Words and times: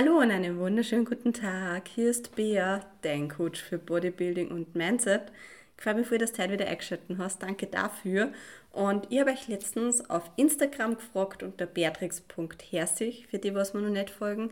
Hallo 0.00 0.18
und 0.20 0.30
einen 0.30 0.60
wunderschönen 0.60 1.04
guten 1.04 1.32
Tag. 1.32 1.88
Hier 1.88 2.10
ist 2.10 2.36
Bea, 2.36 2.86
dein 3.02 3.28
Coach 3.28 3.60
für 3.60 3.78
Bodybuilding 3.78 4.46
und 4.46 4.76
Mindset. 4.76 5.32
Ich 5.76 5.82
freue 5.82 5.96
mich 5.96 6.08
dass 6.08 6.32
du 6.32 6.40
heute 6.40 6.52
wieder 6.52 6.68
eingeschaltet 6.68 7.18
hast. 7.18 7.42
Danke 7.42 7.66
dafür. 7.66 8.30
Und 8.70 9.08
ich 9.10 9.18
habe 9.18 9.32
euch 9.32 9.48
letztens 9.48 10.08
auf 10.08 10.30
Instagram 10.36 10.94
gefragt 10.94 11.42
unter 11.42 11.66
beatrix.herzig, 11.66 13.26
für 13.26 13.38
die, 13.38 13.56
was 13.56 13.74
mir 13.74 13.80
noch 13.80 13.90
nicht 13.90 14.10
folgen, 14.10 14.50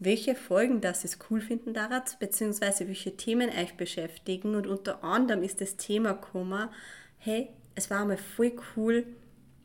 welche 0.00 0.34
Folgen 0.34 0.80
das 0.80 1.04
es 1.04 1.18
cool 1.30 1.40
finden 1.40 1.72
darat, 1.72 2.18
beziehungsweise 2.18 2.88
welche 2.88 3.16
Themen 3.16 3.50
euch 3.50 3.74
beschäftigen. 3.74 4.56
Und 4.56 4.66
unter 4.66 5.04
anderem 5.04 5.44
ist 5.44 5.60
das 5.60 5.76
Thema 5.76 6.14
gekommen, 6.14 6.68
hey, 7.18 7.48
es 7.76 7.90
war 7.90 8.04
mal 8.04 8.16
voll 8.16 8.50
cool, 8.74 9.06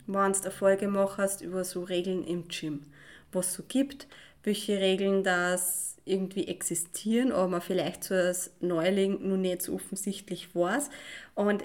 wenn 0.06 0.34
du 0.34 0.40
eine 0.40 0.52
Folge 0.52 0.88
machst 0.88 1.42
über 1.42 1.64
so 1.64 1.82
Regeln 1.82 2.24
im 2.24 2.48
Gym, 2.48 2.84
was 3.32 3.48
es 3.48 3.54
so 3.56 3.64
gibt, 3.68 4.06
welche 4.44 4.80
Regeln 4.80 5.24
das 5.24 5.98
irgendwie 6.06 6.48
existieren, 6.48 7.32
aber 7.32 7.48
man 7.48 7.62
vielleicht 7.62 8.04
so 8.04 8.16
als 8.16 8.52
Neuling 8.60 9.28
noch 9.28 9.38
nicht 9.38 9.62
so 9.62 9.76
offensichtlich 9.76 10.56
weiß. 10.56 10.90
Und 11.36 11.64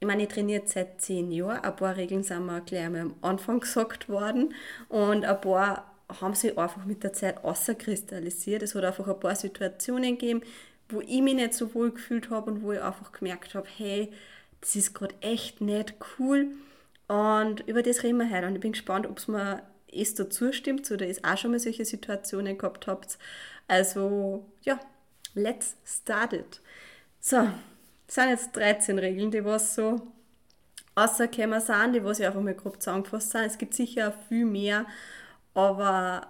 ich 0.00 0.06
meine, 0.06 0.24
ich 0.24 0.28
trainiere 0.28 0.62
seit 0.66 1.00
zehn 1.00 1.30
Jahren. 1.30 1.58
Ein 1.58 1.76
paar 1.76 1.96
Regeln 1.96 2.24
sind 2.24 2.46
mir 2.46 2.60
gleich 2.62 2.86
einmal 2.86 3.02
am 3.02 3.14
Anfang 3.20 3.60
gesagt 3.60 4.08
worden 4.08 4.54
und 4.88 5.24
ein 5.24 5.40
paar 5.40 5.92
haben 6.20 6.34
sich 6.34 6.58
einfach 6.58 6.84
mit 6.84 7.04
der 7.04 7.12
Zeit 7.12 7.44
außerkristallisiert. 7.44 8.62
Es 8.62 8.74
hat 8.74 8.84
einfach 8.84 9.08
ein 9.08 9.20
paar 9.20 9.36
Situationen 9.36 10.18
gegeben, 10.18 10.42
wo 10.88 11.00
ich 11.00 11.22
mich 11.22 11.34
nicht 11.34 11.54
so 11.54 11.74
wohl 11.74 11.92
gefühlt 11.92 12.30
habe 12.30 12.50
und 12.50 12.62
wo 12.62 12.72
ich 12.72 12.82
einfach 12.82 13.12
gemerkt 13.12 13.54
habe, 13.54 13.66
hey, 13.76 14.12
das 14.60 14.76
ist 14.76 14.94
gerade 14.94 15.14
echt 15.20 15.60
nicht 15.60 15.94
cool. 16.18 16.48
Und 17.08 17.66
über 17.66 17.82
das 17.82 18.02
reden 18.02 18.18
wir 18.18 18.30
heute. 18.30 18.46
Und 18.46 18.54
ich 18.54 18.60
bin 18.60 18.72
gespannt, 18.72 19.06
ob 19.06 19.18
es 19.18 19.28
mir 19.28 19.62
Esther 19.92 20.30
zustimmt 20.30 20.90
oder 20.90 21.06
es 21.06 21.22
auch 21.24 21.36
schon 21.36 21.52
mal 21.52 21.60
solche 21.60 21.84
Situationen 21.84 22.58
gehabt 22.58 22.86
habt. 22.86 23.18
Also 23.68 24.46
ja, 24.62 24.80
let's 25.34 25.76
start 25.84 26.32
it. 26.32 26.60
So, 27.20 27.48
das 28.06 28.14
sind 28.14 28.28
jetzt 28.30 28.56
13 28.56 28.98
Regeln, 28.98 29.30
die 29.30 29.44
was 29.44 29.74
so 29.74 30.00
rausgekommen 30.96 31.60
sind, 31.60 31.94
die 31.94 32.04
was 32.04 32.20
ich 32.20 32.26
einfach 32.26 32.40
mal 32.40 32.54
grob 32.54 32.80
zusammengefasst 32.82 33.30
sind. 33.30 33.44
Es 33.44 33.58
gibt 33.58 33.74
sicher 33.74 34.12
viel 34.28 34.44
mehr, 34.44 34.86
aber 35.54 36.26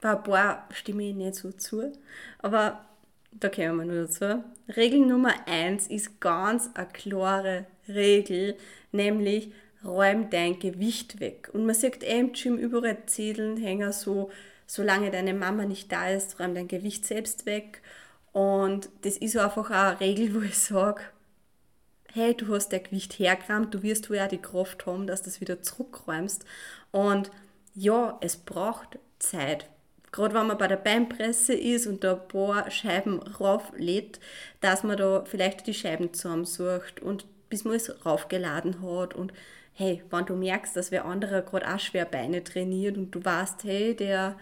bei 0.00 0.10
ein 0.10 0.22
paar 0.22 0.68
stimme 0.72 1.08
ich 1.08 1.14
nicht 1.14 1.34
so 1.34 1.52
zu. 1.52 1.92
Aber 2.38 2.84
da 3.32 3.48
kommen 3.48 3.76
wir 3.76 3.84
nur 3.84 4.06
dazu. 4.06 4.44
Regel 4.74 5.00
Nummer 5.00 5.34
1 5.46 5.88
ist 5.88 6.20
ganz 6.20 6.70
eine 6.74 6.86
klare 6.86 7.66
Regel, 7.88 8.56
nämlich 8.92 9.52
räum 9.84 10.30
dein 10.30 10.58
Gewicht 10.58 11.20
weg. 11.20 11.50
Und 11.52 11.66
man 11.66 11.74
sieht 11.74 12.02
eh 12.02 12.18
im 12.18 12.32
Gym 12.32 12.56
überall 12.56 12.98
Zetteln, 13.06 13.56
Hänger 13.56 13.92
so, 13.92 14.30
solange 14.66 15.10
deine 15.10 15.34
Mama 15.34 15.64
nicht 15.64 15.90
da 15.92 16.08
ist, 16.08 16.38
räum 16.40 16.54
dein 16.54 16.68
Gewicht 16.68 17.06
selbst 17.06 17.46
weg. 17.46 17.82
Und 18.32 18.88
das 19.02 19.16
ist 19.16 19.36
einfach 19.36 19.70
auch 19.70 19.74
eine 19.74 20.00
Regel, 20.00 20.34
wo 20.34 20.40
ich 20.40 20.58
sage, 20.58 21.02
hey, 22.12 22.34
du 22.34 22.54
hast 22.54 22.72
dein 22.72 22.82
Gewicht 22.82 23.18
hergerammt, 23.18 23.74
du 23.74 23.82
wirst 23.82 24.10
wohl 24.10 24.16
ja 24.16 24.28
die 24.28 24.42
Kraft 24.42 24.86
haben, 24.86 25.06
dass 25.06 25.22
du 25.22 25.30
das 25.30 25.40
wieder 25.40 25.62
zurückräumst. 25.62 26.44
Und 26.90 27.30
ja, 27.74 28.18
es 28.20 28.36
braucht 28.36 28.98
Zeit. 29.18 29.66
Gerade 30.10 30.34
wenn 30.34 30.46
man 30.46 30.58
bei 30.58 30.68
der 30.68 30.76
Beinpresse 30.76 31.52
ist 31.52 31.86
und 31.86 32.02
da 32.02 32.14
ein 32.14 32.28
paar 32.28 32.70
Scheiben 32.70 33.20
rauflädt, 33.20 34.20
dass 34.60 34.82
man 34.82 34.96
da 34.96 35.24
vielleicht 35.26 35.66
die 35.66 35.74
Scheiben 35.74 36.14
zusammensucht 36.14 37.00
und 37.00 37.26
bis 37.50 37.64
man 37.64 37.74
es 37.74 38.04
raufgeladen 38.04 38.82
hat 38.82 39.14
und 39.14 39.32
hey, 39.78 40.02
wenn 40.10 40.26
du 40.26 40.34
merkst, 40.34 40.74
dass 40.74 40.90
wer 40.90 41.04
anderer 41.04 41.42
gerade 41.42 41.72
auch 41.72 41.78
schwer 41.78 42.04
Beine 42.04 42.42
trainiert 42.42 42.98
und 42.98 43.12
du 43.12 43.24
weißt, 43.24 43.62
hey, 43.62 43.94
der 43.94 44.36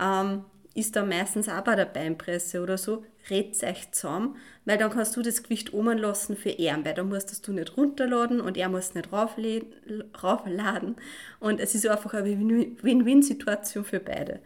ähm, 0.00 0.44
ist 0.74 0.96
da 0.96 1.04
meistens 1.04 1.48
auch 1.48 1.62
bei 1.62 1.76
der 1.76 1.84
Beinpresse 1.84 2.60
oder 2.60 2.76
so, 2.76 3.04
redet 3.30 3.62
euch 3.62 3.92
zusammen, 3.92 4.36
weil 4.64 4.78
dann 4.78 4.90
kannst 4.90 5.16
du 5.16 5.22
das 5.22 5.44
Gewicht 5.44 5.72
oben 5.72 5.96
lassen 5.96 6.36
für 6.36 6.50
ihn, 6.50 6.84
weil 6.84 6.94
dann 6.94 7.08
musst 7.08 7.46
du 7.46 7.52
nicht 7.52 7.76
runterladen 7.76 8.40
und 8.40 8.56
er 8.56 8.68
muss 8.68 8.94
nicht 8.94 9.12
raufladen 9.12 10.96
und 11.38 11.60
es 11.60 11.76
ist 11.76 11.86
einfach 11.86 12.12
eine 12.14 12.36
Win-Win-Situation 12.82 13.84
für 13.84 14.00
beide. 14.00 14.40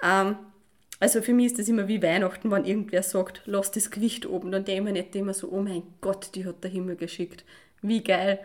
Ähm, 0.00 0.36
also 1.00 1.22
für 1.22 1.32
mich 1.32 1.46
ist 1.46 1.58
das 1.58 1.68
immer 1.68 1.88
wie 1.88 2.02
Weihnachten, 2.02 2.52
wenn 2.52 2.64
irgendwer 2.64 3.02
sagt, 3.02 3.42
lass 3.46 3.72
das 3.72 3.90
Gewicht 3.90 4.26
oben, 4.26 4.52
dann 4.52 4.64
denke 4.64 4.78
ich 4.78 4.84
mir 4.84 4.92
nicht 4.92 5.16
immer 5.16 5.34
so, 5.34 5.50
oh 5.50 5.60
mein 5.60 5.82
Gott, 6.00 6.36
die 6.36 6.46
hat 6.46 6.62
der 6.62 6.70
Himmel 6.70 6.94
geschickt. 6.94 7.44
Wie 7.82 8.02
geil. 8.04 8.38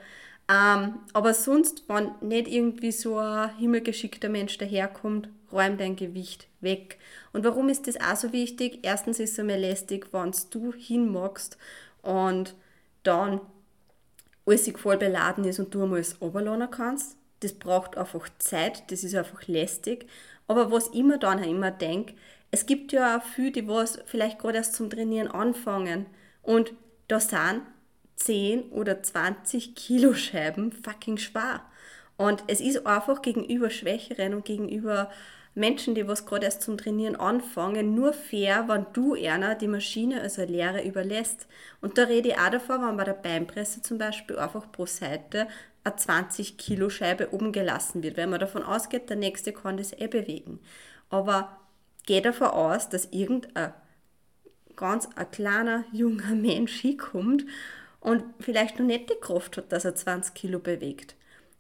Ähm, 0.50 1.00
aber 1.14 1.34
sonst, 1.34 1.84
wenn 1.88 2.12
nicht 2.22 2.48
irgendwie 2.48 2.92
so 2.92 3.18
ein 3.18 3.56
himmelgeschickter 3.58 4.30
Mensch 4.30 4.58
daherkommt, 4.58 5.30
räum 5.52 5.78
dein 5.78 5.96
Gewicht 5.96 6.48
weg. 6.60 6.98
Und 7.32 7.46
warum 7.46 7.70
ist 7.70 7.88
das 7.88 8.00
auch 8.00 8.16
so 8.16 8.34
wichtig? 8.34 8.80
Erstens 8.84 9.20
ist 9.20 9.34
es 9.34 9.40
einmal 9.40 9.60
lästig, 9.60 10.08
wenn 10.12 10.34
du 10.52 10.74
hinmachst 10.74 11.58
und 12.02 12.56
dann 13.04 13.42
alles 14.46 14.70
voll 14.76 14.98
beladen 14.98 15.46
ist 15.46 15.60
und 15.60 15.74
du 15.74 15.84
einmal 15.84 15.98
alles 15.98 16.20
runterladen 16.22 16.70
kannst. 16.72 17.18
Das 17.40 17.54
braucht 17.54 17.98
einfach 17.98 18.28
Zeit, 18.40 18.92
das 18.92 19.04
ist 19.04 19.16
einfach 19.16 19.48
lästig. 19.48 20.08
Aber 20.48 20.72
was 20.72 20.90
ich 20.94 21.04
mir 21.04 21.18
dann 21.20 21.40
auch 21.40 21.48
immer 21.48 21.72
denke, 21.72 22.16
es 22.52 22.66
gibt 22.66 22.92
ja 22.92 23.18
auch 23.18 23.24
viele, 23.24 23.52
die 23.52 23.68
was 23.68 24.00
vielleicht 24.06 24.40
gerade 24.40 24.58
erst 24.58 24.76
zum 24.76 24.90
Trainieren 24.90 25.30
anfangen 25.30 26.06
und 26.42 26.74
da 27.08 27.20
sind 27.20 27.62
10 28.16 28.72
oder 28.72 29.02
20 29.02 29.76
Kilo 29.76 30.14
Scheiben 30.14 30.72
fucking 30.72 31.18
schwer. 31.18 31.62
Und 32.18 32.44
es 32.48 32.62
ist 32.62 32.86
einfach 32.86 33.22
gegenüber 33.22 33.70
Schwächeren 33.70 34.34
und 34.34 34.46
gegenüber 34.46 35.10
Menschen, 35.56 35.94
die 35.94 36.08
was 36.08 36.26
gerade 36.26 36.46
erst 36.46 36.64
zum 36.64 36.78
Trainieren 36.78 37.16
anfangen, 37.16 37.94
nur 37.94 38.14
fair, 38.14 38.68
wenn 38.68 38.88
du 38.94 39.14
einer 39.14 39.56
die 39.56 39.68
Maschine 39.68 40.22
als 40.22 40.40
eine 40.40 40.52
Lehre 40.52 40.84
überlässt. 40.84 41.48
Und 41.80 41.98
da 41.98 42.04
rede 42.04 42.30
ich 42.30 42.38
auch 42.38 42.50
davon, 42.50 42.82
wenn 42.82 42.98
bei 42.98 43.04
der 43.04 43.14
Beinpresse 43.14 43.82
zum 43.82 44.00
Beispiel 44.00 44.38
einfach 44.40 44.72
pro 44.72 44.86
Seite 44.86 45.48
eine 45.84 45.96
20 45.96 46.58
Kilo 46.58 46.90
Scheibe 46.90 47.34
oben 47.34 47.52
gelassen 47.52 48.02
wird, 48.02 48.18
weil 48.18 48.28
man 48.28 48.40
davon 48.40 48.64
ausgeht, 48.64 49.10
der 49.10 49.18
nächste 49.18 49.54
kann 49.54 49.78
das 49.78 49.94
eh 49.94 50.08
bewegen. 50.08 50.60
Aber 51.10 51.60
geh 52.06 52.22
davon 52.22 52.48
aus, 52.48 52.90
dass 52.90 53.06
irgendein 53.12 53.74
ganz 54.76 55.08
ein 55.16 55.30
kleiner, 55.30 55.84
junger 55.92 56.30
Mensch 56.36 56.80
hinkommt 56.82 57.46
und 58.04 58.24
vielleicht 58.40 58.80
noch 58.80 58.86
nicht 58.86 59.10
die 59.10 59.20
Kraft 59.20 59.58
hat, 59.58 59.72
dass 59.72 59.86
er 59.86 59.96
20 59.96 60.34
Kilo 60.34 60.60
bewegt. 60.60 61.16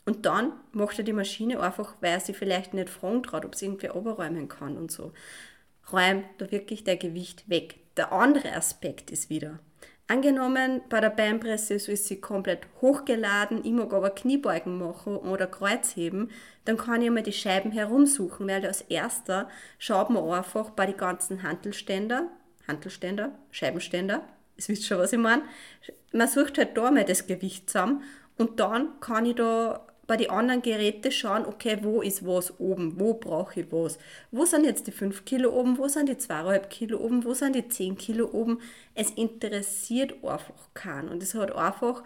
Und 0.05 0.25
dann 0.25 0.51
macht 0.73 0.97
er 0.97 1.05
die 1.05 1.13
Maschine 1.13 1.61
einfach, 1.61 1.95
weil 2.01 2.11
er 2.11 2.19
sich 2.19 2.37
vielleicht 2.37 2.73
nicht 2.73 2.89
fragen 2.89 3.23
traut, 3.23 3.45
ob 3.45 3.55
sie 3.55 3.65
irgendwie 3.65 3.89
oberräumen 3.89 4.49
kann 4.49 4.77
und 4.77 4.91
so. 4.91 5.13
Räum 5.91 6.23
da 6.37 6.51
wirklich 6.51 6.83
der 6.83 6.97
Gewicht 6.97 7.49
weg. 7.49 7.75
Der 7.95 8.11
andere 8.11 8.53
Aspekt 8.53 9.11
ist 9.11 9.29
wieder, 9.29 9.59
Angenommen, 10.07 10.81
bei 10.89 10.99
der 10.99 11.09
Beinpresse 11.09 11.79
so 11.79 11.89
ist 11.89 12.07
sie 12.07 12.19
komplett 12.19 12.67
hochgeladen, 12.81 13.63
ich 13.63 13.71
mag 13.71 13.93
aber 13.93 14.09
Kniebeugen 14.09 14.77
machen 14.77 15.15
oder 15.15 15.47
Kreuzheben, 15.47 16.29
dann 16.65 16.75
kann 16.75 17.01
ich 17.01 17.09
mal 17.09 17.23
die 17.23 17.31
Scheiben 17.31 17.71
herumsuchen, 17.71 18.47
weil 18.47 18.65
als 18.65 18.81
erster 18.81 19.47
schaut 19.79 20.09
man 20.09 20.29
einfach 20.29 20.71
bei 20.71 20.87
den 20.87 20.97
ganzen 20.97 21.41
Hantelständer, 21.41 22.27
Hantelständer, 22.67 23.31
Scheibenständer, 23.51 24.27
Ihr 24.67 24.75
wisst 24.75 24.85
schon, 24.85 24.97
was 24.97 25.13
ich 25.13 25.19
meine. 25.19 25.43
Man 26.11 26.27
sucht 26.27 26.57
halt 26.57 26.77
da 26.77 26.91
mal 26.91 27.05
das 27.05 27.27
Gewicht 27.27 27.69
zusammen 27.69 28.03
und 28.37 28.59
dann 28.59 28.99
kann 28.99 29.25
ich 29.25 29.35
da 29.35 29.85
bei 30.05 30.17
den 30.17 30.29
anderen 30.31 30.61
Geräten 30.61 31.11
schauen, 31.11 31.45
okay, 31.45 31.79
wo 31.81 32.01
ist 32.01 32.25
was 32.27 32.59
oben, 32.59 32.99
wo 32.99 33.13
brauche 33.13 33.61
ich 33.61 33.71
was, 33.71 33.97
wo 34.31 34.45
sind 34.45 34.65
jetzt 34.65 34.85
die 34.85 34.91
5 34.91 35.23
Kilo 35.23 35.51
oben, 35.51 35.77
wo 35.77 35.87
sind 35.87 36.09
die 36.09 36.15
2,5 36.15 36.67
Kilo 36.67 36.99
oben, 36.99 37.23
wo 37.23 37.33
sind 37.33 37.55
die 37.55 37.67
10 37.67 37.97
Kilo 37.97 38.29
oben. 38.31 38.59
Es 38.95 39.11
interessiert 39.11 40.23
einfach 40.23 40.73
keinen 40.73 41.09
und 41.09 41.23
es 41.23 41.33
hat 41.35 41.55
einfach 41.55 42.03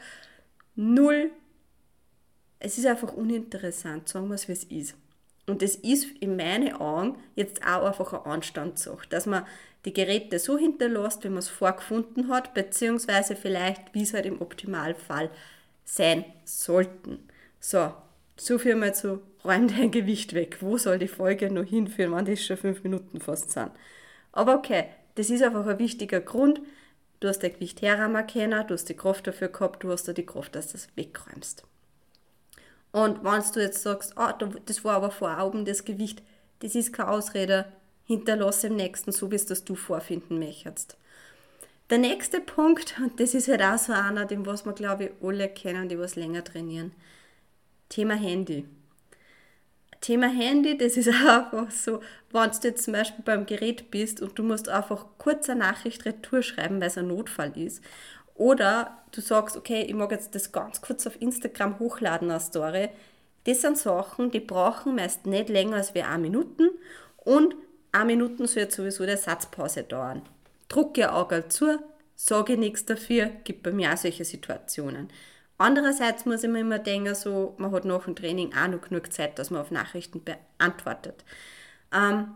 null, 0.75 1.31
es 2.59 2.77
ist 2.77 2.85
einfach 2.85 3.13
uninteressant, 3.13 4.09
sagen 4.09 4.29
wir 4.29 4.35
es 4.35 4.47
wie 4.47 4.53
es 4.53 4.63
ist. 4.65 4.95
Und 5.47 5.61
das 5.61 5.75
ist 5.75 6.05
in 6.19 6.35
meinen 6.35 6.73
Augen 6.73 7.17
jetzt 7.35 7.65
auch 7.65 7.85
einfach 7.85 8.13
eine 8.13 8.25
Anstandssache, 8.25 9.07
dass 9.09 9.25
man 9.25 9.45
die 9.85 9.93
Geräte 9.93 10.39
so 10.39 10.57
hinterlässt, 10.57 11.23
wie 11.23 11.29
man 11.29 11.39
es 11.39 11.49
vorgefunden 11.49 12.29
hat, 12.29 12.53
beziehungsweise 12.53 13.35
vielleicht, 13.35 13.93
wie 13.93 14.03
es 14.03 14.13
halt 14.13 14.25
im 14.25 14.41
Optimalfall 14.41 15.29
sein 15.85 16.25
sollten. 16.43 17.19
So, 17.59 17.93
so 18.35 18.59
viel 18.59 18.75
mal 18.75 18.93
zu 18.93 19.21
räum 19.43 19.67
dein 19.67 19.91
Gewicht 19.91 20.33
weg. 20.33 20.57
Wo 20.61 20.77
soll 20.77 20.99
die 20.99 21.07
Folge 21.07 21.51
noch 21.51 21.63
hinführen, 21.63 22.13
wenn 22.13 22.25
das 22.25 22.43
schon 22.43 22.57
fünf 22.57 22.83
Minuten 22.83 23.19
fast 23.19 23.51
sind? 23.51 23.71
Aber 24.31 24.55
okay, 24.55 24.85
das 25.15 25.29
ist 25.29 25.41
einfach 25.41 25.65
ein 25.65 25.79
wichtiger 25.79 26.19
Grund. 26.19 26.61
Du 27.19 27.27
hast 27.27 27.39
dein 27.39 27.53
Gewicht 27.53 27.81
herrahmen 27.81 28.27
können, 28.27 28.67
du 28.67 28.73
hast 28.73 28.89
die 28.89 28.93
Kraft 28.93 29.25
dafür 29.25 29.47
gehabt, 29.47 29.83
du 29.83 29.91
hast 29.91 30.07
da 30.07 30.13
die 30.13 30.25
Kraft, 30.25 30.55
dass 30.55 30.67
du 30.67 30.73
das 30.73 30.87
wegräumst. 30.95 31.63
Und 32.91 33.23
wenn 33.23 33.43
du 33.53 33.59
jetzt 33.59 33.81
sagst, 33.81 34.13
oh, 34.17 34.31
das 34.65 34.83
war 34.83 34.95
aber 34.95 35.11
vor 35.11 35.39
Augen 35.39 35.65
das 35.65 35.85
Gewicht, 35.85 36.21
das 36.59 36.75
ist 36.75 36.93
keine 36.93 37.09
Ausrede, 37.09 37.65
hinterlasse 38.07 38.67
im 38.67 38.75
nächsten 38.75 39.11
so, 39.11 39.29
wie 39.31 39.35
es 39.35 39.45
das 39.45 39.63
du 39.63 39.75
vorfinden 39.75 40.39
möchtest. 40.39 40.97
Der 41.89 41.97
nächste 41.99 42.41
Punkt, 42.41 42.95
und 42.99 43.19
das 43.19 43.33
ist 43.33 43.47
halt 43.47 43.61
auch 43.61 43.77
so 43.77 43.93
einer, 43.93 44.25
den 44.25 44.45
was 44.45 44.65
wir 44.65 44.73
glaube 44.73 45.05
ich 45.05 45.11
alle 45.21 45.49
kennen, 45.49 45.87
die 45.87 45.99
was 45.99 46.15
länger 46.15 46.43
trainieren. 46.43 46.91
Thema 47.89 48.15
Handy. 48.15 48.65
Thema 50.01 50.27
Handy, 50.27 50.77
das 50.77 50.97
ist 50.97 51.07
einfach 51.27 51.71
so, 51.71 52.01
wenn 52.31 52.51
du 52.51 52.67
jetzt 52.67 52.83
zum 52.83 52.93
Beispiel 52.93 53.23
beim 53.23 53.45
Gerät 53.45 53.91
bist 53.91 54.21
und 54.21 54.37
du 54.37 54.43
musst 54.43 54.69
einfach 54.69 55.05
kurz 55.17 55.49
eine 55.49 55.59
Nachricht 55.59 56.05
retour 56.05 56.41
schreiben, 56.41 56.79
weil 56.79 56.87
es 56.87 56.97
ein 56.97 57.07
Notfall 57.07 57.57
ist. 57.57 57.83
Oder 58.35 58.97
du 59.11 59.21
sagst, 59.21 59.57
okay, 59.57 59.83
ich 59.83 59.95
mag 59.95 60.11
jetzt 60.11 60.35
das 60.35 60.51
ganz 60.51 60.81
kurz 60.81 61.07
auf 61.07 61.19
Instagram 61.21 61.79
hochladen 61.79 62.29
als 62.29 62.47
Story. 62.47 62.89
Das 63.45 63.61
sind 63.61 63.77
Sachen, 63.77 64.29
die 64.29 64.41
brauchen 64.41 64.95
meist 64.95 65.25
nicht 65.25 65.49
länger 65.49 65.77
als 65.77 65.95
wir 65.95 66.07
eine 66.07 66.21
Minuten 66.21 66.69
und 67.17 67.55
eine 67.97 68.05
Minuten 68.05 68.47
soll 68.47 68.63
jetzt 68.63 68.75
sowieso 68.75 69.05
der 69.05 69.17
Satzpause 69.17 69.83
dauern. 69.83 70.21
Drucke 70.69 71.11
Auge 71.11 71.47
zu, 71.47 71.79
sage 72.15 72.57
nichts 72.57 72.85
dafür, 72.85 73.31
gibt 73.43 73.63
bei 73.63 73.71
mir 73.71 73.93
auch 73.93 73.97
solche 73.97 74.25
Situationen. 74.25 75.09
Andererseits 75.57 76.25
muss 76.25 76.43
ich 76.43 76.49
mir 76.49 76.59
immer 76.59 76.79
denken, 76.79 77.15
so, 77.15 77.55
man 77.57 77.71
hat 77.71 77.85
nach 77.85 78.05
dem 78.05 78.15
Training 78.15 78.53
auch 78.53 78.67
noch 78.67 78.81
genug 78.81 79.11
Zeit, 79.11 79.39
dass 79.39 79.49
man 79.49 79.61
auf 79.61 79.71
Nachrichten 79.71 80.21
beantwortet. 80.23 81.25
Ähm, 81.91 82.27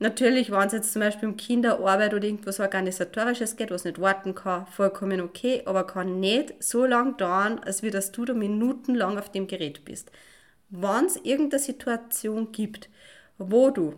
natürlich, 0.00 0.50
wenn 0.50 0.66
es 0.66 0.72
jetzt 0.72 0.92
zum 0.92 1.00
Beispiel 1.00 1.28
um 1.28 1.36
Kinderarbeit 1.36 2.12
oder 2.12 2.24
irgendwas 2.24 2.58
Organisatorisches 2.58 3.56
geht, 3.56 3.70
was 3.70 3.84
nicht 3.84 4.00
warten 4.00 4.34
kann, 4.34 4.66
vollkommen 4.66 5.20
okay, 5.20 5.62
aber 5.64 5.86
kann 5.86 6.18
nicht 6.18 6.54
so 6.58 6.84
lange 6.84 7.14
dauern, 7.14 7.60
als 7.60 7.84
wie 7.84 7.90
dass 7.90 8.10
du 8.10 8.24
da 8.24 8.34
minutenlang 8.34 9.16
auf 9.16 9.30
dem 9.30 9.46
Gerät 9.46 9.84
bist. 9.84 10.10
Wenn 10.68 11.04
es 11.04 11.16
irgendeine 11.22 11.62
Situation 11.62 12.50
gibt, 12.50 12.88
wo 13.38 13.70
du 13.70 13.94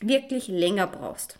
wirklich 0.00 0.48
länger 0.48 0.86
brauchst, 0.86 1.38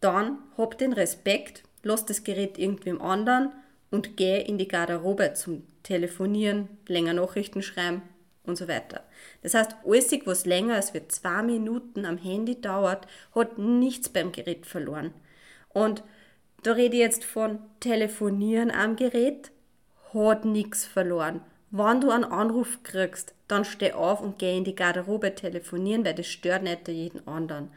dann 0.00 0.38
hab 0.56 0.78
den 0.78 0.92
Respekt, 0.92 1.62
lass 1.82 2.04
das 2.04 2.24
Gerät 2.24 2.58
irgendwem 2.58 3.00
anderen 3.00 3.52
und 3.90 4.16
geh 4.16 4.40
in 4.40 4.58
die 4.58 4.68
Garderobe 4.68 5.34
zum 5.34 5.64
Telefonieren, 5.82 6.68
länger 6.86 7.14
Nachrichten 7.14 7.62
schreiben 7.62 8.02
und 8.44 8.56
so 8.56 8.68
weiter. 8.68 9.04
Das 9.42 9.54
heißt, 9.54 9.76
alles, 9.84 10.12
was 10.24 10.46
länger 10.46 10.74
als 10.76 10.90
für 10.90 11.06
zwei 11.08 11.42
Minuten 11.42 12.04
am 12.04 12.18
Handy 12.18 12.60
dauert, 12.60 13.06
hat 13.34 13.58
nichts 13.58 14.08
beim 14.08 14.32
Gerät 14.32 14.66
verloren. 14.66 15.12
Und 15.68 16.02
da 16.62 16.72
rede 16.72 16.96
ich 16.96 17.00
jetzt 17.00 17.24
von 17.24 17.58
Telefonieren 17.80 18.70
am 18.70 18.96
Gerät, 18.96 19.50
hat 20.14 20.44
nichts 20.44 20.84
verloren. 20.84 21.40
Wenn 21.74 22.02
du 22.02 22.10
einen 22.10 22.24
Anruf 22.24 22.82
kriegst, 22.82 23.34
dann 23.48 23.64
steh 23.64 23.92
auf 23.92 24.20
und 24.20 24.38
geh 24.38 24.58
in 24.58 24.64
die 24.64 24.74
Garderobe 24.74 25.34
telefonieren, 25.34 26.04
weil 26.04 26.14
das 26.14 26.26
stört 26.26 26.62
nicht 26.62 26.86
jeden 26.86 27.26
anderen. 27.26 27.70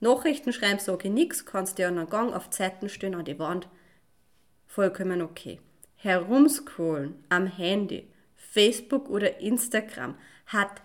Nachrichten 0.00 0.54
schreiben 0.54 0.78
sage 0.78 1.08
ich 1.08 1.14
nichts, 1.14 1.44
kannst 1.44 1.76
dir 1.76 1.88
an 1.88 1.98
einen 1.98 2.08
Gang 2.08 2.34
auf 2.34 2.48
Zeiten 2.48 2.88
stehen 2.88 3.14
an 3.14 3.26
die 3.26 3.38
Wand 3.38 3.68
vollkommen 4.66 5.20
okay. 5.20 5.60
Herumscrollen 5.96 7.24
am 7.28 7.46
Handy, 7.46 8.10
Facebook 8.36 9.10
oder 9.10 9.40
Instagram 9.40 10.14
hat 10.46 10.80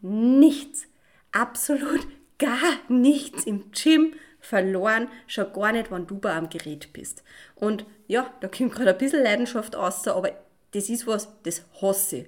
nichts, 0.00 0.88
absolut 1.30 2.06
gar 2.38 2.78
nichts 2.88 3.44
im 3.44 3.70
Gym 3.70 4.14
verloren, 4.40 5.06
schon 5.28 5.52
gar 5.52 5.70
nicht, 5.70 5.92
wenn 5.92 6.08
du 6.08 6.18
bei 6.18 6.32
einem 6.32 6.48
Gerät 6.48 6.92
bist. 6.92 7.22
Und 7.54 7.86
ja, 8.08 8.32
da 8.40 8.48
kommt 8.48 8.72
gerade 8.74 8.90
ein 8.90 8.98
bisschen 8.98 9.22
Leidenschaft 9.22 9.76
aus, 9.76 10.06
aber 10.08 10.32
das 10.72 10.88
ist 10.88 11.06
was, 11.06 11.28
das 11.42 11.62
hasse 11.80 12.16
ich. 12.18 12.26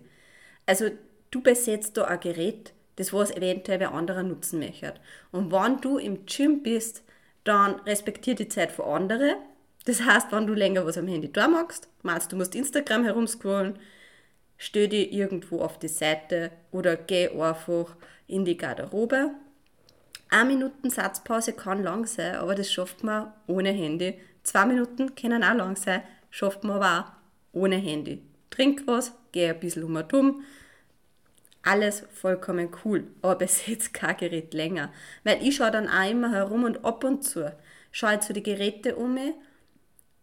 Also 0.67 0.91
du 1.31 1.43
besetzt 1.43 1.97
da 1.97 2.05
ein 2.05 2.21
Gerät, 2.21 2.73
das 2.97 3.13
was 3.13 3.31
eventuell 3.31 3.81
wer 3.81 3.93
anderer 3.93 4.23
nutzen 4.23 4.61
möchte. 4.61 4.95
Und 5.33 5.51
wenn 5.53 5.81
du 5.81 5.99
im 5.99 6.27
Gym 6.27 6.63
bist, 6.63 7.03
dann 7.43 7.75
respektier 7.81 8.35
die 8.35 8.49
Zeit 8.49 8.73
von 8.73 8.87
anderen 8.87 9.37
das 9.85 10.03
heißt, 10.03 10.33
wenn 10.33 10.47
du 10.47 10.55
länger 10.55 10.87
was 10.87 10.99
am 10.99 11.07
Handy 11.07 11.31
da 11.31 11.47
magst, 11.47 11.89
meinst 12.03 12.33
du 12.33 12.37
musst 12.37 12.55
Instagram 12.55 13.05
herumscrollen, 13.05 13.79
stell 14.57 14.89
dich 14.89 15.13
irgendwo 15.13 15.61
auf 15.61 15.79
die 15.79 15.89
Seite 15.89 16.51
oder 16.71 16.97
geh 16.97 17.29
einfach 17.29 17.95
in 18.27 18.45
die 18.45 18.57
Garderobe. 18.57 19.31
Eine 20.31 20.45
Minuten 20.47 20.91
Satzpause 20.91 21.53
kann 21.53 21.83
lang 21.83 22.07
sein, 22.07 22.37
aber 22.37 22.55
das 22.55 22.73
schafft 22.73 23.05
man 23.05 23.33
ohne 23.47 23.71
Handy. 23.71 24.19
Zwei 24.43 24.65
Minuten 24.65 25.15
können 25.15 25.45
auch 25.45 25.55
lang 25.55 25.77
sein, 25.77 26.03
schafft 26.31 26.65
man 26.65 26.83
aber 26.83 27.01
auch 27.01 27.61
ohne 27.61 27.77
Handy. 27.77 28.23
Trink 28.55 28.83
was, 28.87 29.13
geh 29.33 29.49
ein 29.49 29.59
bisschen 29.59 29.85
um 29.85 29.97
und 29.97 30.13
um. 30.13 30.45
Alles 31.63 32.05
vollkommen 32.13 32.69
cool, 32.85 33.09
aber 33.23 33.37
bis 33.37 33.67
jetzt 33.67 33.95
kein 33.95 34.17
Gerät 34.17 34.55
länger. 34.55 34.93
Weil 35.25 35.43
ich 35.43 35.57
schaue 35.57 35.71
dann 35.71 35.89
auch 35.89 36.09
immer 36.09 36.31
herum 36.31 36.65
und 36.65 36.85
ab 36.85 37.03
und 37.05 37.25
zu 37.25 37.53
schaue 37.91 38.15
ich 38.15 38.21
zu 38.21 38.33
die 38.33 38.43
Geräte 38.43 38.97
um 38.97 39.15
mich 39.15 39.35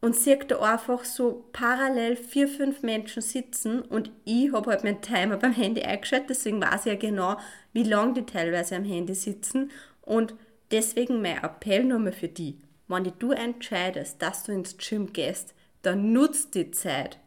und 0.01 0.15
sehe 0.15 0.37
da 0.37 0.59
einfach 0.59 1.03
so 1.03 1.45
parallel 1.51 2.15
vier, 2.15 2.47
fünf 2.47 2.83
Menschen 2.83 3.21
sitzen 3.21 3.81
und 3.81 4.11
ich 4.25 4.51
habe 4.51 4.71
halt 4.71 4.83
meinen 4.83 5.01
Timer 5.01 5.37
beim 5.37 5.53
Handy 5.53 5.81
eingeschaltet, 5.81 6.31
deswegen 6.31 6.61
weiß 6.61 6.85
ich 6.85 6.93
ja 6.93 6.95
genau, 6.95 7.37
wie 7.73 7.83
lange 7.83 8.13
die 8.13 8.25
teilweise 8.25 8.75
am 8.75 8.83
Handy 8.83 9.13
sitzen 9.13 9.71
und 10.01 10.33
deswegen 10.71 11.21
mein 11.21 11.43
Appell 11.43 11.83
nochmal 11.83 12.13
für 12.13 12.27
die. 12.27 12.59
Wenn 12.87 13.11
du 13.19 13.31
entscheidest, 13.31 14.21
dass 14.21 14.43
du 14.43 14.51
ins 14.51 14.75
Gym 14.77 15.13
gehst, 15.13 15.53
dann 15.81 16.11
nutzt 16.11 16.55
die 16.55 16.71
Zeit. 16.71 17.17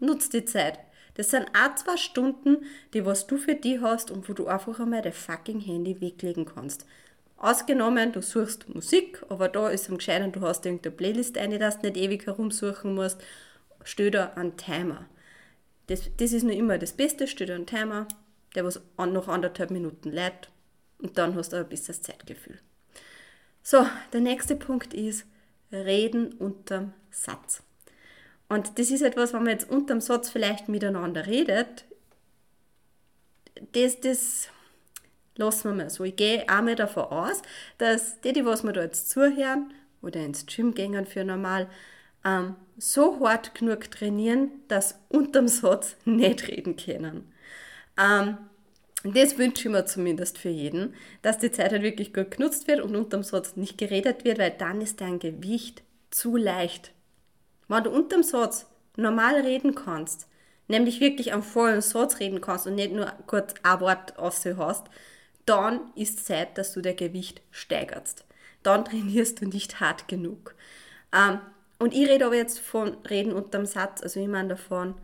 Nutzt 0.00 0.32
die 0.32 0.44
Zeit. 0.44 0.78
Das 1.14 1.30
sind 1.30 1.48
auch 1.48 1.74
zwei 1.74 1.96
Stunden, 1.96 2.58
die 2.94 3.04
was 3.04 3.26
du 3.26 3.38
für 3.38 3.54
die 3.54 3.80
hast 3.80 4.10
und 4.10 4.28
wo 4.28 4.32
du 4.32 4.46
einfach 4.46 4.78
einmal 4.78 5.02
dein 5.02 5.12
fucking 5.12 5.60
Handy 5.60 6.00
weglegen 6.00 6.44
kannst. 6.44 6.86
Ausgenommen, 7.36 8.12
du 8.12 8.22
suchst 8.22 8.68
Musik, 8.68 9.22
aber 9.28 9.48
da 9.48 9.68
ist 9.68 9.88
am 9.88 9.98
gescheiten, 9.98 10.32
du 10.32 10.40
hast 10.40 10.64
irgendeine 10.66 10.94
Playlist 10.94 11.38
eine, 11.38 11.58
dass 11.58 11.80
du 11.80 11.88
nicht 11.88 11.96
ewig 11.96 12.26
herumsuchen 12.26 12.94
musst. 12.94 13.20
Stell 13.84 14.10
da 14.10 14.32
einen 14.34 14.56
Timer. 14.56 15.06
Das, 15.88 16.02
das 16.16 16.32
ist 16.32 16.42
nur 16.42 16.52
immer 16.52 16.78
das 16.78 16.92
Beste, 16.92 17.26
stell 17.26 17.46
da 17.46 17.54
einen 17.54 17.66
Timer, 17.66 18.06
der 18.54 18.64
was 18.64 18.80
noch 18.96 19.28
anderthalb 19.28 19.70
Minuten 19.70 20.10
lädt 20.10 20.50
und 20.98 21.18
dann 21.18 21.34
hast 21.34 21.52
du 21.52 21.56
ein 21.56 21.68
bisschen 21.68 21.94
Zeitgefühl. 21.94 22.58
So, 23.62 23.86
der 24.12 24.20
nächste 24.20 24.56
Punkt 24.56 24.94
ist 24.94 25.26
Reden 25.70 26.32
unterm 26.34 26.92
Satz. 27.10 27.62
Und 28.48 28.78
das 28.78 28.90
ist 28.90 29.02
etwas, 29.02 29.32
wenn 29.32 29.42
man 29.42 29.52
jetzt 29.52 29.70
unterm 29.70 30.00
Satz 30.00 30.30
vielleicht 30.30 30.68
miteinander 30.68 31.26
redet, 31.26 31.84
das, 33.72 34.00
das 34.00 34.48
lassen 35.36 35.70
wir 35.70 35.84
mal 35.84 35.90
so. 35.90 36.04
Ich 36.04 36.16
gehe 36.16 36.44
auch 36.48 36.62
mal 36.62 36.74
davon 36.74 37.04
aus, 37.04 37.42
dass 37.78 38.20
die, 38.20 38.32
die 38.32 38.44
was 38.44 38.62
wir 38.62 38.72
da 38.72 38.82
jetzt 38.82 39.10
zuhören 39.10 39.72
oder 40.02 40.20
ins 40.20 40.46
Gym 40.46 40.74
gehen 40.74 41.06
für 41.06 41.24
normal, 41.24 41.68
ähm, 42.24 42.56
so 42.76 43.20
hart 43.26 43.54
genug 43.54 43.90
trainieren, 43.90 44.50
dass 44.68 44.98
unterm 45.08 45.48
Satz 45.48 45.96
nicht 46.04 46.48
reden 46.48 46.76
können. 46.76 47.32
Ähm, 47.98 48.38
das 49.04 49.38
wünsche 49.38 49.68
ich 49.68 49.72
mir 49.72 49.86
zumindest 49.86 50.38
für 50.38 50.48
jeden, 50.48 50.94
dass 51.22 51.38
die 51.38 51.52
Zeit 51.52 51.70
halt 51.70 51.82
wirklich 51.82 52.12
gut 52.12 52.32
genutzt 52.32 52.66
wird 52.66 52.80
und 52.80 52.96
unterm 52.96 53.22
Satz 53.22 53.56
nicht 53.56 53.78
geredet 53.78 54.24
wird, 54.24 54.38
weil 54.38 54.50
dann 54.50 54.80
ist 54.80 55.00
dein 55.00 55.20
Gewicht 55.20 55.82
zu 56.10 56.36
leicht. 56.36 56.92
Wenn 57.68 57.84
du 57.84 57.90
unterm 57.90 58.22
Satz 58.22 58.66
normal 58.96 59.36
reden 59.36 59.74
kannst, 59.74 60.26
nämlich 60.68 61.00
wirklich 61.00 61.32
am 61.32 61.42
vollen 61.42 61.80
Satz 61.80 62.18
reden 62.18 62.40
kannst 62.40 62.66
und 62.66 62.74
nicht 62.74 62.92
nur 62.92 63.12
kurz 63.26 63.54
ein 63.62 63.80
Wort 63.80 64.18
aus 64.18 64.44
hast, 64.44 64.86
dann 65.46 65.80
ist 65.94 66.26
Zeit, 66.26 66.58
dass 66.58 66.72
du 66.72 66.80
dein 66.80 66.96
Gewicht 66.96 67.40
steigerst. 67.50 68.24
Dann 68.62 68.84
trainierst 68.84 69.40
du 69.40 69.46
nicht 69.46 69.80
hart 69.80 70.08
genug. 70.08 70.54
Ähm, 71.12 71.40
und 71.78 71.94
ich 71.94 72.08
rede 72.08 72.26
aber 72.26 72.36
jetzt 72.36 72.58
von 72.58 72.96
Reden 73.08 73.32
unterm 73.32 73.64
Satz, 73.64 74.02
also 74.02 74.20
ich 74.20 74.28
meine 74.28 74.48
davon, 74.50 74.94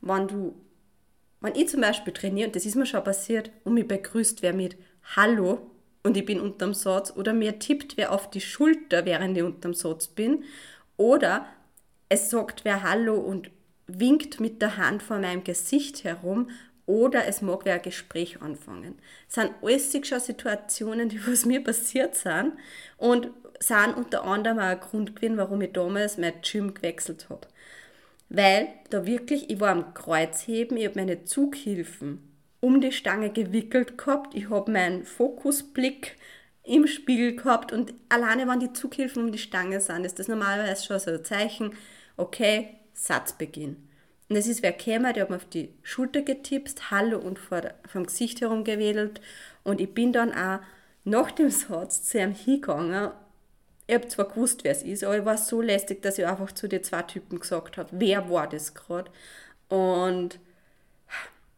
wenn 0.00 0.28
du, 0.28 0.54
wenn 1.40 1.54
ich 1.54 1.68
zum 1.68 1.80
Beispiel 1.80 2.12
trainiere, 2.12 2.48
und 2.48 2.56
das 2.56 2.66
ist 2.66 2.74
mir 2.74 2.86
schon 2.86 3.04
passiert, 3.04 3.50
und 3.64 3.74
mich 3.74 3.86
begrüßt 3.86 4.42
wer 4.42 4.52
mit 4.52 4.76
Hallo 5.16 5.70
und 6.02 6.16
ich 6.16 6.24
bin 6.24 6.40
unterm 6.40 6.74
Satz, 6.74 7.12
oder 7.16 7.32
mir 7.32 7.58
tippt 7.58 7.96
wer 7.96 8.12
auf 8.12 8.30
die 8.30 8.40
Schulter, 8.40 9.04
während 9.04 9.36
ich 9.36 9.44
unterm 9.44 9.74
Satz 9.74 10.08
bin, 10.08 10.44
oder 10.96 11.46
es 12.08 12.30
sagt 12.30 12.64
wer 12.64 12.82
Hallo 12.82 13.14
und 13.14 13.50
winkt 13.86 14.40
mit 14.40 14.60
der 14.60 14.76
Hand 14.76 15.02
vor 15.02 15.18
meinem 15.18 15.44
Gesicht 15.44 16.04
herum, 16.04 16.48
oder 16.88 17.26
es 17.26 17.42
mag 17.42 17.66
wer 17.66 17.74
ein 17.74 17.82
Gespräch 17.82 18.40
anfangen. 18.40 18.98
Das 19.26 19.34
sind 19.34 19.54
alles 19.60 19.92
schon 20.08 20.20
Situationen, 20.20 21.10
die 21.10 21.20
was 21.26 21.44
mir 21.44 21.62
passiert 21.62 22.14
sind 22.14 22.54
und 22.96 23.28
sind 23.60 23.94
unter 23.94 24.24
anderem 24.24 24.58
auch 24.58 24.62
ein 24.62 24.80
Grund 24.80 25.14
gewesen, 25.14 25.36
warum 25.36 25.60
ich 25.60 25.72
damals 25.72 26.16
mein 26.16 26.40
Gym 26.40 26.72
gewechselt 26.72 27.26
habe. 27.28 27.46
Weil 28.30 28.68
da 28.88 29.04
wirklich, 29.04 29.50
ich 29.50 29.60
war 29.60 29.70
am 29.70 29.92
Kreuzheben, 29.92 30.78
ich 30.78 30.86
habe 30.86 30.98
meine 30.98 31.24
Zughilfen 31.24 32.22
um 32.60 32.80
die 32.80 32.92
Stange 32.92 33.30
gewickelt 33.30 33.98
gehabt, 33.98 34.34
ich 34.34 34.48
habe 34.48 34.72
meinen 34.72 35.04
Fokusblick 35.04 36.16
im 36.64 36.86
Spiegel 36.86 37.36
gehabt 37.36 37.70
und 37.70 37.92
alleine, 38.08 38.48
wenn 38.48 38.60
die 38.60 38.72
Zughilfen 38.72 39.24
um 39.24 39.32
die 39.32 39.38
Stange 39.38 39.80
sind, 39.80 40.04
ist 40.04 40.18
das 40.18 40.28
normalerweise 40.28 40.84
schon 40.84 40.98
so 40.98 41.10
ein 41.10 41.24
Zeichen, 41.24 41.72
okay, 42.18 42.68
Satzbeginn. 42.94 43.76
Und 44.28 44.36
es 44.36 44.46
ist 44.46 44.62
wer 44.62 44.72
gekommen, 44.72 45.14
der 45.14 45.22
hat 45.22 45.30
mir 45.30 45.36
auf 45.36 45.46
die 45.46 45.70
Schulter 45.82 46.22
getipst, 46.22 46.90
Hallo 46.90 47.18
und 47.18 47.38
vor, 47.38 47.62
vom 47.86 48.04
Gesicht 48.04 48.42
herum 48.42 48.64
gewedelt. 48.64 49.20
Und 49.64 49.80
ich 49.80 49.94
bin 49.94 50.12
dann 50.12 50.32
auch 50.32 50.60
nach 51.04 51.30
dem 51.30 51.50
Satz 51.50 52.02
zu 52.04 52.18
ihm 52.18 52.32
hingegangen. 52.32 53.10
Ich 53.86 53.94
habe 53.94 54.08
zwar 54.08 54.28
gewusst, 54.28 54.64
wer 54.64 54.72
es 54.72 54.82
ist, 54.82 55.02
aber 55.02 55.18
ich 55.18 55.24
war 55.24 55.38
so 55.38 55.62
lästig, 55.62 56.02
dass 56.02 56.18
ich 56.18 56.26
einfach 56.26 56.52
zu 56.52 56.68
den 56.68 56.84
zwei 56.84 57.02
Typen 57.02 57.40
gesagt 57.40 57.78
habe, 57.78 57.88
wer 57.92 58.28
war 58.28 58.46
das 58.48 58.74
gerade. 58.74 59.10
Und 59.68 60.38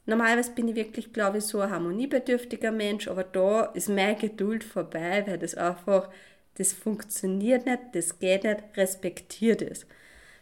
Normalerweise 0.06 0.52
bin 0.52 0.66
ich 0.68 0.74
wirklich, 0.74 1.12
glaube 1.12 1.38
ich, 1.38 1.44
so 1.44 1.60
ein 1.60 1.70
harmoniebedürftiger 1.70 2.72
Mensch, 2.72 3.06
aber 3.06 3.22
da 3.22 3.66
ist 3.66 3.88
meine 3.88 4.16
Geduld 4.16 4.64
vorbei, 4.64 5.24
weil 5.26 5.38
das 5.38 5.54
einfach, 5.54 6.10
das 6.56 6.72
funktioniert 6.72 7.66
nicht, 7.66 7.78
das 7.92 8.18
geht 8.18 8.44
nicht, 8.44 8.60
respektiert 8.76 9.62
es. 9.62 9.86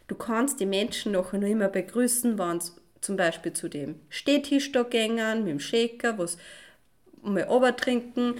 Du 0.09 0.15
kannst 0.15 0.59
die 0.59 0.65
Menschen 0.65 1.11
noch 1.11 1.33
immer 1.33 1.69
begrüßen, 1.69 2.37
wenn 2.39 2.59
sie 2.59 2.71
zum 2.99 3.15
Beispiel 3.15 3.53
zu 3.53 3.69
dem 3.69 3.95
Stehtisch 4.09 4.71
da 4.71 4.83
gängen, 4.83 5.43
mit 5.43 5.51
dem 5.51 5.59
Shaker, 5.59 6.17
was 6.17 6.37
mal 7.21 7.71
trinken 7.73 8.35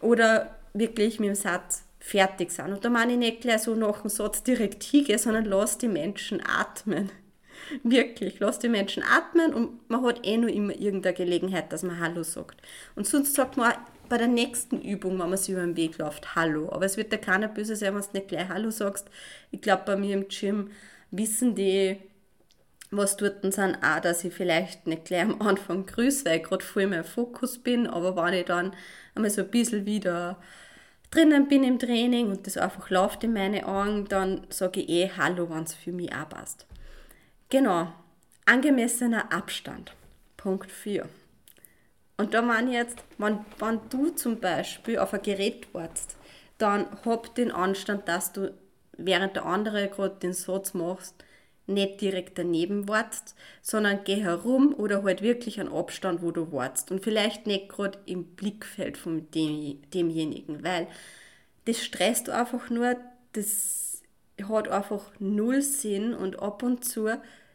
oder 0.00 0.58
wirklich 0.74 1.20
mit 1.20 1.28
dem 1.28 1.34
Satz 1.36 1.84
fertig 2.00 2.50
sind. 2.50 2.72
Und 2.72 2.84
da 2.84 2.90
meine 2.90 3.12
ich 3.12 3.18
nicht 3.18 3.40
gleich 3.42 3.62
so 3.62 3.76
nach 3.76 4.00
dem 4.00 4.10
Satz 4.10 4.42
direkt 4.42 4.82
hingehen, 4.82 5.18
sondern 5.18 5.44
lass 5.44 5.78
die 5.78 5.88
Menschen 5.88 6.42
atmen. 6.44 7.12
Wirklich, 7.84 8.40
lass 8.40 8.58
die 8.58 8.68
Menschen 8.68 9.04
atmen 9.04 9.54
und 9.54 9.88
man 9.88 10.04
hat 10.04 10.26
eh 10.26 10.36
nur 10.36 10.50
immer 10.50 10.74
irgendeine 10.74 11.14
Gelegenheit, 11.14 11.72
dass 11.72 11.84
man 11.84 12.00
Hallo 12.00 12.24
sagt. 12.24 12.60
Und 12.96 13.06
sonst 13.06 13.34
sagt 13.34 13.56
man 13.56 13.72
auch 13.72 13.78
bei 14.08 14.18
der 14.18 14.26
nächsten 14.26 14.82
Übung, 14.82 15.12
wenn 15.20 15.28
man 15.28 15.38
sich 15.38 15.50
über 15.50 15.60
den 15.60 15.76
Weg 15.76 15.98
läuft, 15.98 16.34
Hallo. 16.34 16.68
Aber 16.72 16.84
es 16.84 16.96
wird 16.96 17.12
dir 17.12 17.18
keiner 17.18 17.46
böse 17.46 17.76
sein, 17.76 17.94
wenn 17.94 18.02
du 18.02 18.08
nicht 18.14 18.28
gleich 18.28 18.48
Hallo 18.48 18.70
sagst. 18.70 19.08
Ich 19.52 19.60
glaube, 19.60 19.84
bei 19.86 19.96
mir 19.96 20.14
im 20.14 20.26
Gym 20.26 20.70
wissen 21.12 21.54
die, 21.54 22.00
was 22.90 23.16
dort 23.16 23.42
sind, 23.42 23.78
auch, 23.82 24.00
dass 24.00 24.24
ich 24.24 24.34
vielleicht 24.34 24.86
nicht 24.86 25.06
gleich 25.06 25.22
am 25.22 25.40
Anfang 25.40 25.86
grüße, 25.86 26.24
weil 26.24 26.38
ich 26.38 26.42
gerade 26.42 26.64
voll 26.64 26.88
mehr 26.88 27.04
Fokus 27.04 27.58
bin, 27.58 27.86
aber 27.86 28.16
wenn 28.16 28.34
ich 28.34 28.44
dann 28.44 28.74
einmal 29.14 29.30
so 29.30 29.42
ein 29.42 29.50
bisschen 29.50 29.86
wieder 29.86 30.38
drinnen 31.10 31.48
bin 31.48 31.62
im 31.62 31.78
Training 31.78 32.30
und 32.30 32.46
das 32.46 32.56
einfach 32.56 32.90
läuft 32.90 33.24
in 33.24 33.32
meine 33.32 33.66
Augen, 33.66 34.06
dann 34.08 34.46
sage 34.48 34.80
ich 34.80 34.88
eh 34.88 35.10
Hallo, 35.16 35.48
wenn 35.50 35.62
es 35.62 35.74
für 35.74 35.92
mich 35.92 36.12
auch 36.12 36.28
passt. 36.28 36.66
Genau, 37.48 37.92
angemessener 38.46 39.32
Abstand. 39.32 39.94
Punkt 40.36 40.70
4. 40.70 41.08
Und 42.16 42.34
da 42.34 42.42
meine 42.42 42.70
ich 42.70 42.76
jetzt, 42.76 43.04
wenn, 43.18 43.40
wenn 43.58 43.80
du 43.90 44.10
zum 44.10 44.40
Beispiel 44.40 44.98
auf 44.98 45.14
ein 45.14 45.22
Gerät 45.22 45.72
wartest, 45.72 46.16
dann 46.58 46.86
hab 47.04 47.34
den 47.34 47.50
Anstand, 47.50 48.08
dass 48.08 48.32
du 48.32 48.52
während 48.96 49.36
der 49.36 49.46
andere 49.46 49.88
gerade 49.88 50.16
den 50.16 50.32
Satz 50.32 50.74
machst, 50.74 51.14
nicht 51.66 52.00
direkt 52.00 52.38
daneben 52.38 52.88
wartest, 52.88 53.34
sondern 53.62 54.04
geh 54.04 54.16
herum 54.22 54.74
oder 54.74 55.02
halt 55.04 55.22
wirklich 55.22 55.60
einen 55.60 55.72
Abstand, 55.72 56.22
wo 56.22 56.30
du 56.32 56.52
wartest. 56.52 56.90
Und 56.90 57.02
vielleicht 57.02 57.46
nicht 57.46 57.68
gerade 57.68 57.98
im 58.06 58.24
Blickfeld 58.24 58.96
von 58.96 59.30
dem, 59.30 59.80
demjenigen, 59.92 60.64
weil 60.64 60.88
das 61.64 61.82
stresst 61.84 62.28
einfach 62.28 62.70
nur, 62.70 62.96
das 63.32 64.02
hat 64.48 64.68
einfach 64.68 65.12
null 65.20 65.62
Sinn 65.62 66.14
und 66.14 66.40
ab 66.40 66.62
und 66.62 66.84
zu 66.84 67.08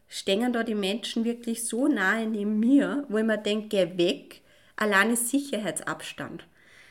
stehen 0.08 0.54
da 0.54 0.64
die 0.64 0.76
Menschen 0.76 1.26
wirklich 1.26 1.66
so 1.66 1.88
nahe 1.88 2.26
neben 2.26 2.60
mir, 2.60 3.06
wo 3.10 3.18
ich 3.18 3.26
mir 3.26 3.38
denke, 3.38 3.68
geh 3.68 3.98
weg, 3.98 4.42
alleine 4.78 5.18
Sicherheitsabstand. 5.18 6.48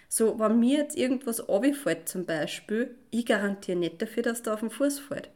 So, 0.09 0.39
wenn 0.39 0.61
mir 0.61 0.79
jetzt 0.79 0.97
irgendwas 0.97 1.49
runterfällt 1.49 2.09
zum 2.09 2.25
Beispiel, 2.25 2.95
ich 3.11 3.27
garantiere 3.27 3.79
nicht 3.79 4.01
dafür, 4.01 4.23
dass 4.23 4.43
du 4.43 4.53
auf 4.53 4.61
den 4.61 4.71
Fuß 4.71 5.01
fällt. 5.01 5.31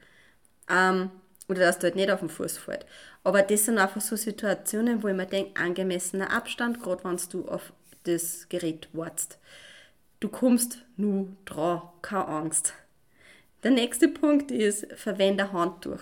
Ähm, 0.69 1.11
oder 1.49 1.61
dass 1.61 1.79
du 1.79 1.85
halt 1.85 1.97
nicht 1.97 2.11
auf 2.11 2.21
den 2.21 2.29
Fuß 2.29 2.59
fällt. 2.59 2.87
Aber 3.25 3.43
das 3.43 3.65
sind 3.65 3.79
einfach 3.79 4.01
so 4.01 4.15
Situationen, 4.15 5.03
wo 5.03 5.09
ich 5.09 5.17
mir 5.17 5.27
denke, 5.27 5.61
angemessener 5.61 6.33
Abstand, 6.33 6.81
gerade 6.81 7.03
wenn 7.05 7.19
du 7.31 7.49
auf 7.49 7.73
das 8.05 8.49
Gerät 8.49 8.89
wartest. 8.93 9.39
Du 10.21 10.29
kommst 10.29 10.79
nur 10.97 11.29
dran, 11.45 11.83
keine 12.03 12.29
Angst. 12.29 12.75
Der 13.63 13.73
nächste 13.73 14.09
Punkt 14.09 14.51
ist, 14.51 14.87
verwende 14.95 15.53
Handtuch. 15.53 16.01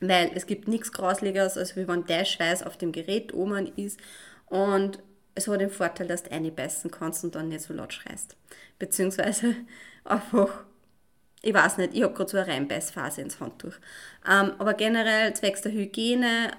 Weil 0.00 0.30
es 0.34 0.46
gibt 0.46 0.68
nichts 0.68 0.92
Grausligeres, 0.92 1.58
als 1.58 1.76
wenn 1.76 2.06
der 2.06 2.24
Schweiß 2.24 2.62
auf 2.62 2.76
dem 2.76 2.92
Gerät 2.92 3.34
oben 3.34 3.72
ist 3.76 3.98
und 4.46 4.98
es 5.34 5.48
hat 5.48 5.60
den 5.60 5.70
Vorteil, 5.70 6.06
dass 6.06 6.22
du 6.22 6.30
reinbeißen 6.30 6.90
kannst 6.90 7.24
und 7.24 7.34
dann 7.34 7.48
nicht 7.48 7.62
so 7.62 7.74
laut 7.74 7.92
schreist. 7.92 8.36
Beziehungsweise 8.78 9.54
einfach, 10.04 10.64
ich 11.42 11.54
weiß 11.54 11.78
nicht, 11.78 11.94
ich 11.94 12.02
habe 12.02 12.14
gerade 12.14 12.30
so 12.30 12.36
eine 12.36 12.46
Reinbeißphase 12.46 13.20
ins 13.20 13.40
Handtuch. 13.40 13.74
Ähm, 14.28 14.52
aber 14.58 14.74
generell, 14.74 15.34
zwecks 15.34 15.62
der 15.62 15.72
Hygiene, 15.72 16.52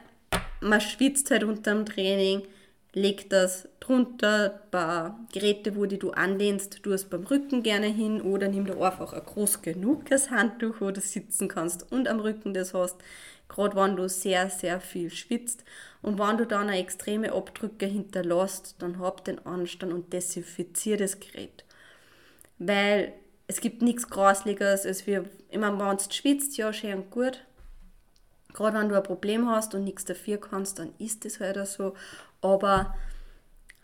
man 0.62 0.82
schwitzt 0.82 1.32
halt 1.32 1.44
unter 1.44 1.74
dem 1.74 1.86
Training, 1.86 2.44
leg 2.94 3.29
das 3.29 3.67
drunter, 3.79 4.53
ein 4.53 4.72
paar 4.72 5.20
Geräte, 5.34 5.75
wo 5.75 5.86
die 5.86 6.00
du 6.00 6.12
anlehnst, 6.12 6.79
du 6.84 6.94
es 6.94 7.05
beim 7.05 7.24
Rücken 7.25 7.62
gerne 7.62 7.88
hin 7.88 8.22
oder 8.22 8.48
nimm 8.48 8.65
dir 8.65 8.82
einfach 8.82 9.13
ein 9.13 9.24
groß 9.24 9.62
genuges 9.62 10.32
Handtuch, 10.32 10.75
wo 10.79 10.91
du 10.91 11.01
sitzen 11.01 11.48
kannst 11.48 11.91
und 11.91 12.08
am 12.08 12.20
Rücken 12.20 12.53
das 12.53 12.74
hast, 12.74 12.96
gerade 13.50 13.75
wenn 13.75 13.96
du 13.96 14.10
sehr, 14.10 14.50
sehr 14.50 14.80
viel 14.80 15.10
schwitzt. 15.10 15.64
Und 16.02 16.20
wenn 16.20 16.38
du 16.38 16.46
dann 16.46 16.70
eine 16.70 16.80
extreme 16.80 17.34
Abdrücke 17.34 17.86
hinterlässt, 17.86 18.75
dann 18.80 19.00
hab 19.00 19.25
den 19.25 19.46
Anstand 19.46 19.94
und 19.94 20.14
desinfizier 20.14 20.98
das 20.98 21.20
Gerät. 21.20 21.64
Weil 22.58 23.14
es 23.48 23.62
gibt 23.62 23.82
nichts 23.82 24.10
Grausligeres, 24.10 24.86
als 24.86 25.06
wir, 25.08 25.25
meine, 25.52 25.80
wenn 25.80 25.98
du 25.98 26.14
schwitzt, 26.14 26.58
ja, 26.58 26.74
schön 26.74 26.96
und 26.96 27.12
gut. 27.12 27.44
Gerade 28.54 28.80
wenn 28.80 28.90
du 28.90 28.96
ein 28.96 29.04
Problem 29.04 29.50
hast 29.50 29.75
und 29.75 29.84
nichts 29.84 30.06
dafür 30.06 30.40
kannst, 30.40 30.80
dann 30.80 30.94
ist 30.98 31.25
das 31.25 31.40
halt 31.40 31.58
auch 31.58 31.66
so 31.66 31.94
aber 32.42 32.96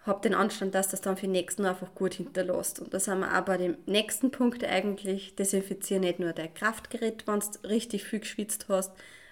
hab 0.06 0.22
den 0.22 0.34
Anstand, 0.34 0.74
dass 0.74 0.90
das 0.90 1.02
dann 1.02 1.16
für 1.16 1.28
den 1.28 1.34
nächsten 1.34 1.66
einfach 1.66 1.94
gut 1.94 2.16
hinterlässt. 2.16 2.80
Und 2.80 2.94
da 2.94 3.00
sind 3.00 3.20
wir 3.20 3.38
auch 3.38 3.46
bei 3.46 3.58
dem 3.58 3.78
nächsten 3.86 4.32
Punkt 4.32 4.64
eigentlich, 4.64 5.36
desinfiziere 5.36 6.00
nicht 6.00 6.20
nur 6.20 6.34
dein 6.34 6.54
Kraftgerät, 6.54 7.28
wenn 7.28 7.40
du 7.40 7.68
richtig 7.68 8.04
viel 8.04 8.20
geschwitzt 8.20 8.66
hast, 8.68 8.92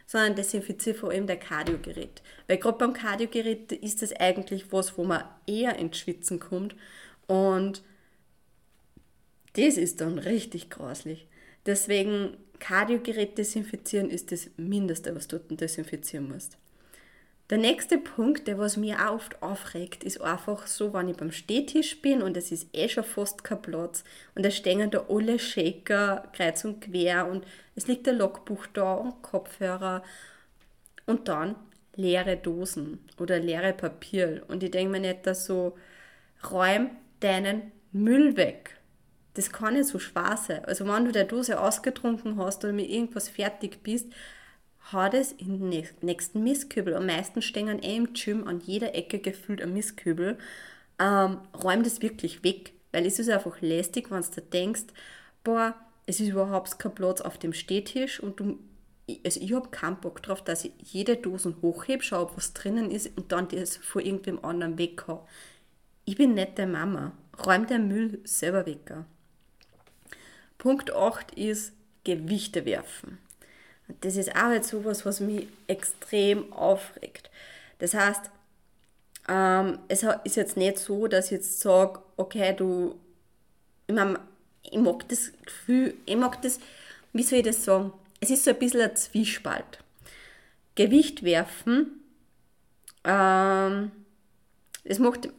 sondern 0.09 0.35
desinfiziere 0.35 0.97
vor 0.97 1.11
allem 1.11 1.27
dein 1.27 1.39
Kardiogerät. 1.39 2.23
Weil 2.47 2.57
gerade 2.57 2.79
beim 2.79 2.93
Kardiogerät 2.93 3.71
ist 3.71 4.01
das 4.01 4.11
eigentlich 4.11 4.71
was, 4.71 4.97
wo 4.97 5.03
man 5.03 5.23
eher 5.45 5.75
ins 5.75 5.99
Schwitzen 5.99 6.39
kommt 6.39 6.75
und 7.27 7.83
das 9.53 9.77
ist 9.77 10.01
dann 10.01 10.17
richtig 10.17 10.71
grauslich. 10.71 11.27
Deswegen 11.67 12.37
Kardiogerät 12.57 13.37
desinfizieren 13.37 14.09
ist 14.09 14.31
das 14.31 14.49
Mindeste, 14.57 15.15
was 15.15 15.27
du 15.27 15.37
desinfizieren 15.37 16.27
musst. 16.27 16.57
Der 17.49 17.57
nächste 17.57 17.97
Punkt, 17.97 18.47
der 18.47 18.59
was 18.59 18.77
mir 18.77 18.99
auch 18.99 19.15
oft 19.15 19.41
aufregt, 19.41 20.03
ist 20.03 20.21
einfach 20.21 20.67
so, 20.67 20.93
wenn 20.93 21.09
ich 21.09 21.17
beim 21.17 21.31
Stehtisch 21.31 21.99
bin 21.99 22.21
und 22.21 22.37
es 22.37 22.51
ist 22.51 22.67
eh 22.73 22.87
schon 22.87 23.03
fast 23.03 23.43
kein 23.43 23.61
Platz 23.61 24.03
und 24.35 24.45
da 24.45 24.51
stehen 24.51 24.91
da 24.91 25.07
alle 25.09 25.39
Shaker 25.39 26.29
kreuz 26.33 26.63
und 26.63 26.81
quer 26.81 27.27
und 27.27 27.43
es 27.75 27.87
liegt 27.87 28.07
ein 28.07 28.17
Logbuch 28.17 28.67
da 28.67 28.93
und 28.93 29.23
Kopfhörer 29.23 30.03
und 31.07 31.27
dann 31.27 31.55
leere 31.95 32.37
Dosen 32.37 32.99
oder 33.17 33.39
leere 33.39 33.73
Papier 33.73 34.43
und 34.47 34.61
ich 34.61 34.69
denke 34.69 34.91
mir 34.91 34.99
nicht, 34.99 35.25
dass 35.25 35.45
so, 35.45 35.75
räum 36.51 36.91
deinen 37.19 37.71
Müll 37.91 38.37
weg. 38.37 38.75
Das 39.33 39.51
kann 39.51 39.73
nicht 39.73 39.87
so 39.87 39.99
schwer 39.99 40.37
sein. 40.37 40.65
Also 40.65 40.87
wenn 40.87 41.05
du 41.05 41.11
der 41.11 41.25
Dose 41.25 41.59
ausgetrunken 41.59 42.37
hast 42.37 42.63
oder 42.63 42.73
mit 42.73 42.89
irgendwas 42.89 43.27
fertig 43.27 43.81
bist, 43.83 44.07
das 44.91 45.31
in 45.33 45.59
den 45.59 45.85
nächsten 46.01 46.43
Mistkübel. 46.43 46.95
Am 46.95 47.05
meisten 47.05 47.41
stehen 47.41 47.81
eh 47.81 47.95
im 47.95 48.13
Gym 48.13 48.47
an 48.47 48.59
jeder 48.59 48.95
Ecke 48.95 49.19
gefühlt 49.19 49.61
ein 49.61 49.73
Mistkübel. 49.73 50.37
Ähm, 50.99 51.39
räum 51.53 51.83
das 51.83 52.01
wirklich 52.01 52.43
weg, 52.43 52.73
weil 52.91 53.05
es 53.05 53.19
ist 53.19 53.29
einfach 53.29 53.61
lästig, 53.61 54.11
wenn 54.11 54.21
du 54.23 54.41
denkst, 54.41 54.85
boah, 55.43 55.75
es 56.05 56.19
ist 56.19 56.29
überhaupt 56.29 56.79
kein 56.79 56.95
Platz 56.95 57.21
auf 57.21 57.37
dem 57.37 57.53
Stehtisch 57.53 58.19
und 58.19 58.39
du, 58.39 58.59
also 59.23 59.39
ich 59.39 59.53
habe 59.53 59.69
keinen 59.69 60.01
Bock 60.01 60.23
drauf, 60.23 60.43
dass 60.43 60.65
ich 60.65 60.73
jede 60.83 61.15
Dose 61.15 61.55
hochhebe, 61.61 62.03
schaue, 62.03 62.31
was 62.35 62.53
drinnen 62.53 62.91
ist 62.91 63.15
und 63.15 63.31
dann 63.31 63.47
das 63.47 63.77
vor 63.77 64.01
irgendwem 64.01 64.43
anderen 64.43 64.77
weghaue. 64.77 65.23
Ich 66.05 66.15
bin 66.15 66.33
nicht 66.33 66.57
der 66.57 66.67
Mama. 66.67 67.13
Räum 67.45 67.67
den 67.67 67.87
Müll 67.87 68.19
selber 68.23 68.65
weg. 68.65 68.91
Punkt 70.57 70.91
8 70.93 71.31
ist 71.35 71.73
Gewichte 72.03 72.65
werfen. 72.65 73.19
Das 74.01 74.15
ist 74.15 74.35
auch 74.35 74.51
jetzt 74.51 74.69
sowas, 74.69 75.05
was 75.05 75.19
mich 75.19 75.47
extrem 75.67 76.51
aufregt. 76.53 77.29
Das 77.79 77.93
heißt, 77.93 78.29
ähm, 79.27 79.79
es 79.87 80.03
ist 80.23 80.35
jetzt 80.35 80.57
nicht 80.57 80.79
so, 80.79 81.07
dass 81.07 81.25
ich 81.25 81.31
jetzt 81.31 81.59
sage, 81.59 81.99
okay, 82.17 82.53
du, 82.55 82.95
ich, 83.87 83.95
mein, 83.95 84.17
ich 84.63 84.77
mag 84.77 85.07
das 85.09 85.31
Gefühl, 85.45 85.95
ich 86.05 86.15
mag 86.15 86.41
das, 86.41 86.59
wie 87.13 87.23
soll 87.23 87.39
ich 87.39 87.45
das 87.45 87.63
sagen? 87.63 87.91
Es 88.19 88.29
ist 88.29 88.43
so 88.43 88.51
ein 88.51 88.59
bisschen 88.59 88.81
ein 88.81 88.95
Zwiespalt. 88.95 89.79
Gewicht 90.75 91.23
werfen, 91.23 92.01
ähm, 93.03 93.91
es 94.83 94.99
macht, 94.99 95.29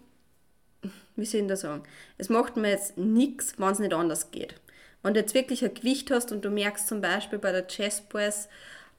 wie 1.16 1.24
soll 1.24 1.42
ich 1.42 1.46
das 1.46 1.60
sagen? 1.60 1.82
Es 2.18 2.28
macht 2.28 2.56
mir 2.56 2.70
jetzt 2.70 2.96
nichts, 2.96 3.54
wenn 3.58 3.68
es 3.70 3.78
nicht 3.78 3.92
anders 3.94 4.30
geht. 4.30 4.54
Wenn 5.02 5.14
du 5.14 5.20
jetzt 5.20 5.34
wirklich 5.34 5.64
ein 5.64 5.74
Gewicht 5.74 6.10
hast 6.10 6.32
und 6.32 6.44
du 6.44 6.50
merkst 6.50 6.88
zum 6.88 7.00
Beispiel 7.00 7.38
bei 7.38 7.52
der 7.52 7.66
Chest 7.66 8.08
Press 8.08 8.48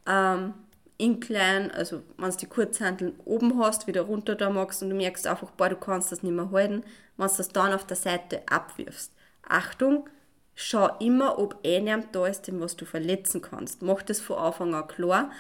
ähm, 0.08 0.54
Incline, 0.98 1.74
also 1.74 2.04
wenn 2.18 2.30
du 2.30 2.38
die 2.38 2.46
Kurzhanteln 2.46 3.14
oben 3.26 3.60
hast, 3.60 3.88
wieder 3.88 4.02
runter 4.02 4.36
da 4.36 4.50
magst 4.50 4.84
und 4.84 4.90
du 4.90 4.96
merkst 4.96 5.28
einfach, 5.28 5.52
boah, 5.52 5.70
du 5.70 5.76
kannst 5.76 6.12
das 6.12 6.24
nicht 6.24 6.34
mehr 6.34 6.52
halten, 6.52 6.84
wenn 7.18 7.28
du 7.28 7.34
das 7.38 7.50
dann 7.50 7.74
auf 7.74 7.86
der 7.86 7.98
Seite 7.98 8.42
abwirfst. 8.50 9.12
Achtung, 9.48 10.08
schau 10.56 10.90
immer, 11.00 11.40
ob 11.40 11.58
eh 11.64 11.80
niemand 11.80 12.16
da 12.16 12.28
ist, 12.28 12.48
den 12.48 12.62
was 12.62 12.76
du 12.76 12.86
verletzen 12.86 13.42
kannst. 13.42 13.82
Mach 13.82 14.02
das 14.02 14.20
von 14.20 14.38
Anfang 14.38 14.76
an 14.76 14.88
klar. 14.88 15.32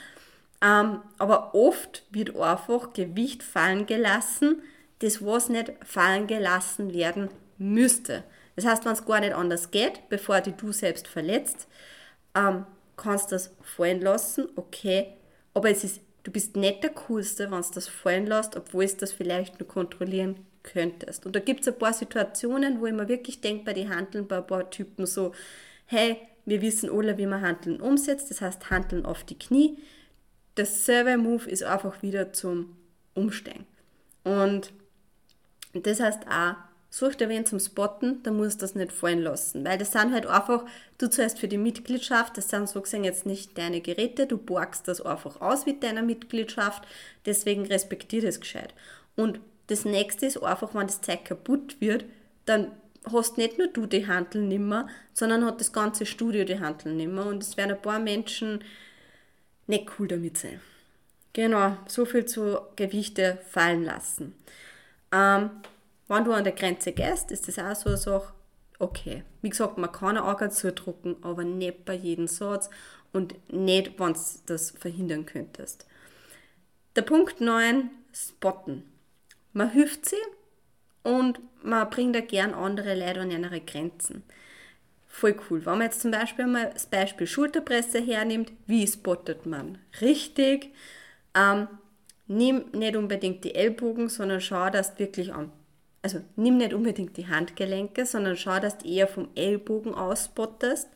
Ähm, 0.64 1.02
aber 1.18 1.56
oft 1.56 2.04
wird 2.12 2.36
einfach 2.36 2.94
Gewicht 2.94 3.42
fallen 3.44 3.86
gelassen, 3.86 4.62
das 5.00 5.26
was 5.26 5.50
nicht 5.50 5.72
fallen 5.84 6.28
gelassen 6.28 6.94
werden 6.94 7.30
müsste. 7.58 8.24
Das 8.56 8.66
heißt, 8.66 8.86
wenn 8.86 8.94
es 8.94 9.06
gar 9.06 9.20
nicht 9.20 9.34
anders 9.34 9.72
geht, 9.72 10.10
bevor 10.10 10.42
die 10.42 10.52
du 10.52 10.72
selbst 10.72 11.08
verletzt, 11.08 11.68
ähm, 12.36 12.66
kannst 12.98 13.32
du 13.32 13.36
das 13.36 13.52
fallen 13.62 14.02
lassen, 14.02 14.50
okay, 14.56 15.14
aber 15.54 15.70
es 15.70 15.84
ist, 15.84 16.02
du 16.24 16.32
bist 16.32 16.56
nicht 16.56 16.84
der 16.84 16.92
Coolste, 16.92 17.52
wenn 17.52 17.62
du 17.62 17.68
das 17.74 17.88
fallen 17.88 18.28
lässt, 18.28 18.56
obwohl 18.56 18.86
du 18.86 18.96
das 18.98 19.12
vielleicht 19.12 19.60
nur 19.60 19.68
kontrollieren 19.68 20.46
könntest. 20.64 21.26
Und 21.26 21.36
da 21.36 21.40
gibt 21.40 21.62
es 21.62 21.68
ein 21.68 21.78
paar 21.78 21.94
Situationen, 21.94 22.80
wo 22.80 22.86
ich 22.86 22.94
mir 22.94 23.08
wirklich 23.08 23.42
denke, 23.42 23.66
bei 23.66 23.74
den 23.74 23.94
Handeln, 23.94 24.28
bei 24.28 24.38
ein 24.38 24.48
paar 24.48 24.70
Typen 24.70 25.06
so, 25.06 25.34
hey, 25.86 26.18
wir 26.46 26.62
wissen 26.62 26.90
alle, 26.90 27.18
wie 27.18 27.26
man 27.26 27.42
Handeln 27.42 27.82
umsetzt, 27.82 28.30
das 28.30 28.42
heißt 28.42 28.70
Handeln 28.70 29.06
auf 29.06 29.24
die 29.24 29.38
Knie. 29.38 29.78
Das 30.56 30.86
Server-Move 30.86 31.50
ist 31.50 31.64
einfach 31.64 32.02
wieder 32.02 32.34
zum 32.34 32.76
Umsteigen. 33.14 33.66
Und 34.24 34.72
das 35.74 36.00
heißt 36.00 36.28
auch, 36.28 36.56
such 36.92 37.16
dir 37.16 37.30
wen 37.30 37.46
zum 37.46 37.60
Spotten, 37.60 38.22
dann 38.22 38.36
musst 38.36 38.62
du 38.62 38.66
das 38.66 38.76
nicht 38.76 38.92
fallen 38.92 39.22
lassen. 39.22 39.66
Weil 39.66 39.78
das 39.78 39.94
sind 39.94 40.14
halt 40.14 40.28
einfach, 40.28 40.66
du 40.98 41.10
zuerst 41.10 41.40
für 41.40 41.48
die 41.48 41.58
Mitgliedschaft, 41.58 42.38
das 42.38 42.50
sind 42.50 42.68
so 42.68 42.82
gesehen 42.82 43.06
jetzt 43.06 43.26
nicht 43.26 43.58
deine 43.58 43.80
Geräte, 43.80 44.28
du 44.28 44.38
borgst 44.38 44.88
das 44.88 45.02
einfach 45.02 45.40
aus 45.40 45.66
mit 45.66 45.82
deiner 45.84 46.02
Mitgliedschaft, 46.02 46.84
deswegen 47.26 47.66
respektier 47.66 48.22
das 48.22 48.42
gescheit. 48.42 48.74
Und 49.16 49.40
das 49.68 49.86
nächste 49.86 50.26
ist 50.26 50.44
einfach, 50.44 50.76
wenn 50.76 50.88
das 50.88 51.02
Zeug 51.02 51.24
kaputt 51.24 51.78
wird, 51.80 52.04
dann 52.46 52.72
hast 53.10 53.38
nicht 53.38 53.58
nur 53.58 53.68
du 53.68 53.86
die 53.86 54.08
Handel 54.08 54.42
nimmer, 54.42 54.88
sondern 55.14 55.46
hat 55.46 55.62
das 55.62 55.72
ganze 55.72 56.06
Studio 56.06 56.44
die 56.44 56.60
Handel 56.60 56.94
nimmer 56.94 57.26
und 57.26 57.42
es 57.42 57.56
werden 57.56 57.72
ein 57.72 57.82
paar 57.82 58.00
Menschen 58.00 58.64
nicht 59.66 59.90
cool 59.98 60.10
damit 60.10 60.38
sein. 60.38 60.60
Genau, 61.32 61.78
so 61.88 62.04
viel 62.04 62.26
zu 62.26 62.60
Gewichte 62.76 63.40
fallen 63.50 63.86
lassen. 63.86 64.36
Ähm, 65.14 65.50
wenn 66.12 66.26
du 66.26 66.34
an 66.34 66.44
der 66.44 66.54
Grenze 66.54 66.92
gehst, 66.92 67.32
ist 67.32 67.48
das 67.48 67.58
auch 67.58 67.74
so 67.74 67.90
eine 67.90 67.98
Sache, 67.98 68.34
okay. 68.80 69.24
Wie 69.42 69.50
gesagt, 69.50 69.78
man 69.78 69.92
kann 69.92 70.18
ein 70.18 70.24
Auge 70.24 70.50
zudrucken, 70.50 71.16
aber 71.22 71.46
nicht 71.46 71.86
bei 71.86 71.94
jedem 71.94 72.28
Satz 72.28 72.70
und 73.14 73.36
nicht, 73.52 73.98
wenn 73.98 74.14
du 74.14 74.20
das 74.46 74.72
verhindern 74.72 75.26
könntest. 75.26 75.88
Der 76.98 77.04
Punkt 77.04 77.40
9, 77.40 77.90
Spotten. 78.14 78.84
Man 79.54 79.72
hilft 79.72 80.10
sie 80.10 80.18
und 81.04 81.40
man 81.64 81.90
bringt 81.90 82.18
auch 82.18 82.28
gern 82.28 82.54
andere 82.54 82.94
Leute 82.94 83.22
an 83.22 83.32
ihre 83.32 83.62
Grenzen. 83.62 84.24
Voll 85.08 85.40
cool. 85.50 85.66
Wenn 85.66 85.78
man 85.78 85.84
jetzt 85.84 86.02
zum 86.02 86.12
Beispiel 86.12 86.46
mal 86.46 86.72
das 86.74 86.88
Beispiel 86.88 87.28
Schulterpresse 87.28 88.02
hernimmt, 88.02 88.52
wie 88.68 88.86
spottet 88.86 89.46
man? 89.46 89.78
Richtig. 90.02 90.74
Ähm, 91.36 91.68
nimm 92.28 92.66
nicht 92.74 92.98
unbedingt 92.98 93.46
die 93.46 93.56
Ellbogen, 93.56 94.10
sondern 94.10 94.42
schau, 94.42 94.70
dass 94.70 94.94
du 94.94 95.00
wirklich 95.00 95.34
an 95.34 95.52
also 96.02 96.22
nimm 96.36 96.58
nicht 96.58 96.74
unbedingt 96.74 97.18
die 97.18 97.28
Handgelenke, 97.28 98.06
sondern 98.06 98.36
schau, 98.36 98.60
dass 98.60 98.78
du 98.80 98.88
eher 98.88 99.08
vom 99.08 99.30
Ellbogen 99.36 99.94
aus 99.94 100.26
spottest 100.26 100.90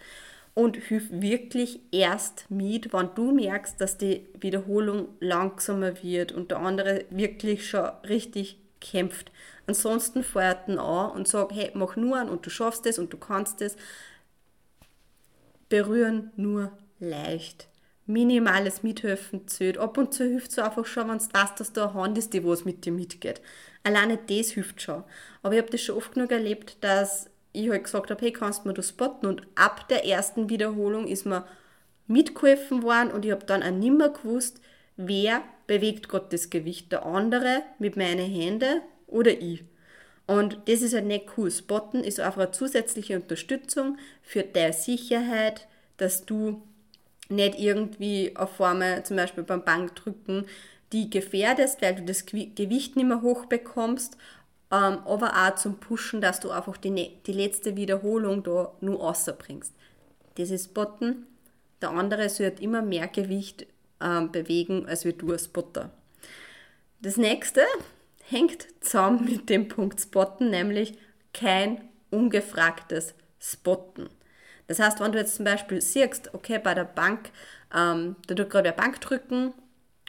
und 0.55 0.77
hilf 0.77 1.09
wirklich 1.11 1.81
erst 1.91 2.49
mit, 2.49 2.93
wenn 2.93 3.09
du 3.13 3.31
merkst, 3.31 3.79
dass 3.79 3.97
die 3.97 4.25
Wiederholung 4.39 5.09
langsamer 5.19 6.01
wird 6.01 6.31
und 6.31 6.51
der 6.51 6.59
andere 6.59 7.05
wirklich 7.09 7.69
schon 7.69 7.89
richtig 8.07 8.57
kämpft. 8.79 9.31
Ansonsten 9.67 10.23
feuert 10.23 10.67
ihn 10.67 10.79
an 10.79 11.11
und 11.11 11.27
sag, 11.27 11.51
hey, 11.51 11.71
mach 11.73 11.95
nur 11.95 12.17
an 12.17 12.29
und 12.29 12.45
du 12.45 12.49
schaffst 12.49 12.85
es 12.85 12.99
und 12.99 13.11
du 13.11 13.17
kannst 13.17 13.61
es. 13.61 13.75
Berühren 15.67 16.31
nur 16.35 16.71
leicht. 16.99 17.67
Minimales 18.05 18.83
Mithelfen 18.83 19.47
zählt. 19.47 19.77
Ab 19.77 19.97
und 19.97 20.13
zu 20.13 20.25
hilft 20.25 20.51
es 20.51 20.59
einfach 20.59 20.85
schon, 20.85 21.09
wenn 21.09 21.17
du 21.17 21.25
weißt, 21.33 21.59
dass 21.59 21.73
da 21.73 21.85
eine 21.85 21.93
Hand 21.95 22.17
ist, 22.17 22.33
die 22.33 22.43
was 22.43 22.65
mit 22.65 22.85
dir 22.85 22.91
mitgeht. 22.91 23.41
Alleine 23.83 24.17
das 24.17 24.51
hilft 24.51 24.81
schon. 24.81 25.03
Aber 25.41 25.53
ich 25.53 25.61
habe 25.61 25.71
das 25.71 25.81
schon 25.81 25.97
oft 25.97 26.13
genug 26.13 26.31
erlebt, 26.31 26.77
dass 26.81 27.29
ich 27.53 27.69
halt 27.69 27.83
gesagt 27.83 28.11
habe, 28.11 28.21
hey, 28.21 28.31
kannst 28.31 28.63
du 28.63 28.67
mir 28.67 28.73
das 28.73 28.89
spotten? 28.89 29.25
Und 29.27 29.43
ab 29.55 29.87
der 29.89 30.05
ersten 30.05 30.49
Wiederholung 30.49 31.07
ist 31.07 31.25
mir 31.25 31.45
mitgeholfen 32.07 32.83
worden 32.83 33.11
und 33.11 33.25
ich 33.25 33.31
habe 33.31 33.45
dann 33.45 33.63
auch 33.63 33.71
nimmer 33.71 34.09
gewusst, 34.09 34.61
wer 34.97 35.41
bewegt 35.67 36.09
gerade 36.09 36.27
das 36.29 36.49
Gewicht. 36.49 36.91
Der 36.91 37.05
andere 37.05 37.63
mit 37.79 37.97
meinen 37.97 38.29
Händen 38.29 38.81
oder 39.07 39.31
ich. 39.31 39.63
Und 40.27 40.59
das 40.65 40.81
ist 40.81 40.93
halt 40.93 41.05
nicht 41.05 41.25
cool. 41.37 41.51
Spotten 41.51 42.03
ist 42.03 42.19
einfach 42.19 42.41
eine 42.41 42.51
zusätzliche 42.51 43.15
Unterstützung 43.15 43.97
für 44.21 44.43
deine 44.43 44.73
Sicherheit, 44.73 45.67
dass 45.97 46.25
du 46.25 46.63
nicht 47.29 47.59
irgendwie 47.59 48.35
auf 48.35 48.55
Formen, 48.55 49.03
zum 49.03 49.17
Beispiel 49.17 49.43
beim 49.43 49.63
Bankdrücken, 49.63 50.45
die 50.91 51.09
gefährdest, 51.09 51.81
weil 51.81 51.95
du 51.95 52.03
das 52.03 52.25
Gewicht 52.25 52.95
nicht 52.95 53.07
mehr 53.07 53.21
hochbekommst, 53.21 54.17
ähm, 54.71 54.99
aber 55.05 55.33
auch 55.33 55.55
zum 55.55 55.79
Pushen, 55.79 56.21
dass 56.21 56.39
du 56.39 56.51
einfach 56.51 56.77
die, 56.77 56.89
ne-, 56.89 57.11
die 57.25 57.33
letzte 57.33 57.75
Wiederholung 57.75 58.43
da 58.43 58.71
nur 58.81 59.01
außerbringst. 59.01 59.73
Das 60.35 60.49
ist 60.49 60.65
Spotten. 60.65 61.27
Der 61.81 61.91
andere 61.91 62.29
sollte 62.29 62.63
immer 62.63 62.81
mehr 62.81 63.07
Gewicht 63.07 63.67
ähm, 64.01 64.31
bewegen, 64.31 64.85
als 64.87 65.05
wie 65.05 65.13
du 65.13 65.31
als 65.31 65.45
Spotter. 65.45 65.91
Das 67.01 67.17
nächste 67.17 67.61
hängt 68.23 68.67
zusammen 68.81 69.25
mit 69.25 69.49
dem 69.49 69.67
Punkt 69.67 70.01
Spotten, 70.01 70.49
nämlich 70.49 70.97
kein 71.33 71.81
ungefragtes 72.09 73.13
Spotten. 73.39 74.09
Das 74.67 74.79
heißt, 74.79 74.99
wenn 74.99 75.11
du 75.11 75.19
jetzt 75.19 75.35
zum 75.35 75.45
Beispiel 75.45 75.81
siehst, 75.81 76.33
okay, 76.33 76.59
bei 76.59 76.73
der 76.73 76.85
Bank, 76.85 77.31
ähm, 77.75 78.15
da 78.27 78.35
tut 78.35 78.49
gerade 78.49 78.69
eine 78.69 78.77
Bank 78.77 78.99
drücken 79.01 79.53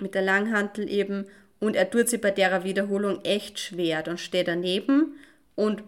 mit 0.00 0.14
der 0.14 0.22
Langhantel 0.22 0.88
eben 0.90 1.26
und 1.60 1.76
er 1.76 1.90
tut 1.90 2.08
sich 2.08 2.20
bei 2.20 2.30
der 2.30 2.64
Wiederholung 2.64 3.24
echt 3.24 3.58
schwer, 3.58 4.02
dann 4.02 4.18
steh 4.18 4.44
daneben 4.44 5.16
und 5.54 5.82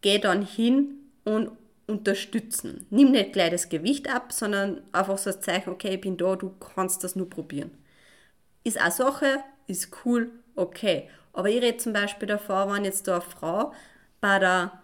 geh 0.00 0.18
dann 0.18 0.42
hin 0.42 0.98
und 1.24 1.50
unterstützen. 1.86 2.86
Nimm 2.90 3.12
nicht 3.12 3.32
gleich 3.32 3.50
das 3.50 3.68
Gewicht 3.68 4.08
ab, 4.08 4.32
sondern 4.32 4.82
einfach 4.92 5.18
so 5.18 5.30
das 5.30 5.40
Zeichen, 5.40 5.70
okay, 5.70 5.94
ich 5.94 6.00
bin 6.00 6.16
da, 6.16 6.36
du 6.36 6.50
kannst 6.50 7.04
das 7.04 7.16
nur 7.16 7.28
probieren. 7.28 7.70
Ist 8.64 8.78
eine 8.78 8.92
Sache, 8.92 9.38
ist 9.66 9.90
cool, 10.04 10.30
okay. 10.54 11.08
Aber 11.32 11.48
ich 11.48 11.62
rede 11.62 11.78
zum 11.78 11.92
Beispiel 11.92 12.28
davor, 12.28 12.72
wenn 12.72 12.84
jetzt 12.84 13.08
da 13.08 13.14
eine 13.14 13.22
Frau 13.22 13.72
bei 14.20 14.38
der 14.38 14.81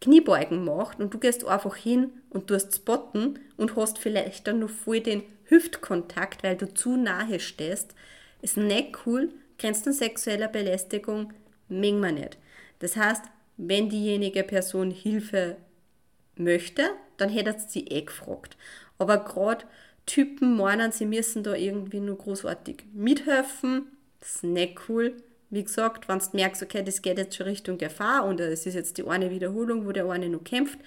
Kniebeugen 0.00 0.64
macht 0.64 1.00
und 1.00 1.14
du 1.14 1.18
gehst 1.18 1.46
einfach 1.46 1.76
hin 1.76 2.12
und 2.30 2.48
tust 2.48 2.74
spotten 2.74 3.38
und 3.56 3.76
hast 3.76 3.98
vielleicht 3.98 4.46
dann 4.46 4.60
noch 4.60 4.70
voll 4.70 5.00
den 5.00 5.22
Hüftkontakt, 5.46 6.42
weil 6.42 6.56
du 6.56 6.72
zu 6.72 6.96
nahe 6.96 7.40
stehst, 7.40 7.94
ist 8.42 8.56
nicht 8.56 9.06
cool, 9.06 9.30
grenzt 9.58 9.86
an 9.86 9.92
sexueller 9.92 10.48
Belästigung, 10.48 11.32
mengen 11.68 12.00
wir 12.00 12.12
nicht. 12.12 12.38
Das 12.80 12.96
heißt, 12.96 13.22
wenn 13.56 13.88
diejenige 13.88 14.42
Person 14.42 14.90
Hilfe 14.90 15.56
möchte, 16.36 16.90
dann 17.16 17.28
hätte 17.28 17.56
sie 17.58 17.86
eh 17.86 18.02
gefragt. 18.02 18.56
Aber 18.98 19.18
gerade 19.18 19.64
Typen 20.06 20.56
meinen, 20.56 20.92
sie 20.92 21.06
müssen 21.06 21.42
da 21.42 21.54
irgendwie 21.54 22.00
nur 22.00 22.18
großartig 22.18 22.84
mithelfen, 22.92 23.86
das 24.20 24.36
ist 24.36 24.44
nicht 24.44 24.88
cool 24.88 25.16
wie 25.50 25.64
gesagt, 25.64 26.08
wenn 26.08 26.18
du 26.18 26.24
merkst, 26.32 26.62
okay, 26.62 26.82
das 26.82 27.02
geht 27.02 27.18
jetzt 27.18 27.36
schon 27.36 27.46
Richtung 27.46 27.78
Gefahr 27.78 28.24
und 28.24 28.40
es 28.40 28.66
ist 28.66 28.74
jetzt 28.74 28.98
die 28.98 29.06
eine 29.06 29.30
Wiederholung, 29.30 29.86
wo 29.86 29.92
der 29.92 30.08
eine 30.10 30.28
noch 30.28 30.44
kämpft, 30.44 30.78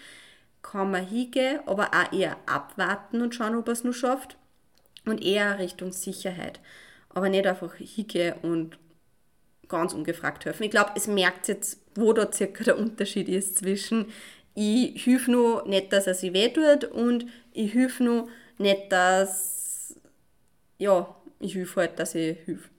kann 0.61 0.91
man 0.91 1.05
hingehen, 1.05 1.59
aber 1.65 1.91
auch 1.93 2.11
eher 2.11 2.37
abwarten 2.45 3.21
und 3.21 3.33
schauen, 3.35 3.55
ob 3.55 3.67
er 3.67 3.73
es 3.73 3.83
noch 3.83 3.93
schafft 3.93 4.37
und 5.05 5.23
eher 5.23 5.59
Richtung 5.59 5.91
Sicherheit. 5.91 6.59
Aber 7.09 7.29
nicht 7.29 7.47
einfach 7.47 7.75
hingehen 7.75 8.35
und 8.41 8.77
ganz 9.69 9.93
ungefragt 9.93 10.45
helfen. 10.45 10.63
Ich 10.63 10.71
glaube, 10.71 10.91
es 10.95 11.07
merkt 11.07 11.47
jetzt, 11.47 11.79
wo 11.95 12.13
da 12.13 12.31
circa 12.31 12.63
der 12.63 12.77
Unterschied 12.77 13.29
ist 13.29 13.59
zwischen 13.59 14.07
ich 14.59 15.03
hilf 15.03 15.27
nur 15.27 15.67
nicht, 15.67 15.93
dass 15.93 16.07
er 16.07 16.15
sich 16.15 16.33
wehtut 16.33 16.85
und 16.85 17.27
ich 17.53 17.73
hilf 17.73 17.99
nur 17.99 18.27
nicht, 18.57 18.91
dass 18.91 19.93
ja, 20.79 21.15
ich 21.39 21.53
hilf 21.53 21.75
halt, 21.75 21.99
dass 21.99 22.15
ich 22.15 22.37
hilf. 22.39 22.69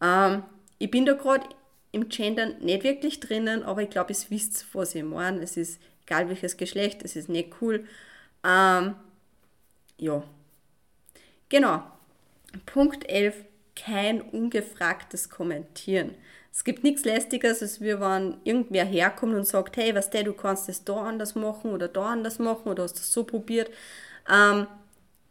Ähm, 0.00 0.44
ich 0.84 0.90
bin 0.90 1.06
da 1.06 1.14
gerade 1.14 1.48
im 1.92 2.10
Gendern 2.10 2.58
nicht 2.60 2.84
wirklich 2.84 3.18
drinnen, 3.18 3.62
aber 3.62 3.80
ich 3.80 3.88
glaube, 3.88 4.12
es 4.12 4.30
wisst, 4.30 4.66
was 4.74 4.94
ich 4.94 5.02
meine. 5.02 5.40
Es 5.40 5.56
ist 5.56 5.80
egal 6.04 6.28
welches 6.28 6.58
Geschlecht, 6.58 7.02
es 7.02 7.16
ist 7.16 7.30
nicht 7.30 7.54
cool. 7.62 7.86
Ähm, 8.44 8.94
ja. 9.96 10.22
Genau. 11.48 11.82
Punkt 12.66 13.08
11. 13.08 13.46
Kein 13.74 14.20
ungefragtes 14.20 15.30
Kommentieren. 15.30 16.14
Es 16.52 16.64
gibt 16.64 16.84
nichts 16.84 17.06
Lästiges, 17.06 17.62
als 17.62 17.80
wir, 17.80 17.98
wenn 17.98 18.36
irgendwer 18.44 18.84
herkommt 18.84 19.34
und 19.34 19.46
sagt, 19.46 19.78
hey, 19.78 19.94
was 19.94 20.10
der, 20.10 20.24
du 20.24 20.34
kannst 20.34 20.68
das 20.68 20.84
da 20.84 20.96
anders 20.96 21.34
machen 21.34 21.70
oder 21.72 21.88
da 21.88 22.10
anders 22.10 22.38
machen 22.38 22.68
oder 22.68 22.82
hast 22.82 22.98
das 22.98 23.10
so 23.10 23.24
probiert. 23.24 23.70
Ähm, 24.30 24.66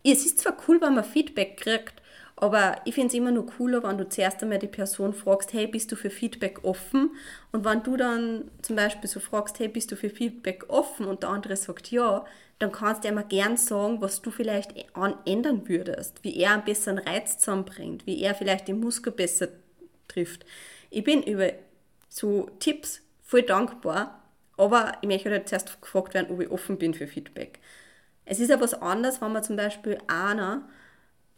es 0.04 0.26
ist 0.26 0.39
zwar 0.39 0.58
cool, 0.68 0.82
wenn 0.82 0.96
man 0.96 1.04
Feedback 1.04 1.58
kriegt, 1.58 2.02
Aber 2.44 2.76
ich 2.84 2.94
finde 2.94 3.08
es 3.08 3.14
immer 3.14 3.32
nur 3.32 3.46
cooler, 3.46 3.84
wenn 3.84 3.98
du 3.98 4.10
zuerst 4.10 4.44
einmal 4.44 4.60
die 4.60 4.68
Person 4.68 5.14
fragst, 5.14 5.54
hey, 5.54 5.66
bist 5.66 5.90
du 5.94 5.96
für 5.96 6.10
Feedback 6.10 6.66
offen? 6.66 7.12
Und 7.54 7.64
wenn 7.64 7.84
du 7.84 7.96
dann 7.96 8.52
zum 8.62 8.76
Beispiel 8.76 9.10
so 9.10 9.22
fragst, 9.22 9.60
hey, 9.60 9.70
bist 9.70 9.94
du 9.94 9.96
für 9.96 10.10
Feedback 10.10 10.66
offen? 10.68 11.06
Und 11.06 11.24
der 11.24 11.30
andere 11.30 11.56
sagt 11.56 11.90
ja, 11.90 12.26
dann 12.60 12.74
kannst 12.74 13.06
du 13.06 13.08
immer 13.08 13.24
gern 13.24 13.56
sagen, 13.56 14.02
was 14.02 14.22
du 14.22 14.30
vielleicht 14.30 14.74
ändern 15.24 15.70
würdest, 15.70 16.22
wie 16.26 16.36
er 16.38 16.52
einen 16.52 16.66
besseren 16.66 16.98
Reiz 16.98 17.38
zusammenbringt, 17.38 18.06
wie 18.06 18.22
er 18.22 18.36
vielleicht 18.36 18.68
den 18.68 18.82
Muskel 18.82 19.14
besser 19.14 19.48
trifft. 20.10 20.46
Ich 20.90 21.06
bin 21.06 21.24
über 21.24 21.50
so 22.10 22.50
Tipps 22.60 23.00
voll 23.22 23.44
dankbar, 23.44 24.22
aber 24.58 24.98
ich 25.00 25.08
möchte 25.08 25.32
halt 25.32 25.48
zuerst 25.48 25.82
gefragt 25.82 26.14
werden, 26.14 26.30
ob 26.30 26.42
ich 26.42 26.52
offen 26.52 26.78
bin 26.78 26.94
für 26.94 27.08
Feedback. 27.08 27.60
Es 28.26 28.42
ist 28.42 28.50
ja 28.50 28.60
was 28.60 28.74
anderes, 28.74 29.22
wenn 29.22 29.32
man 29.32 29.44
zum 29.44 29.56
Beispiel 29.56 29.98
einer 30.08 30.68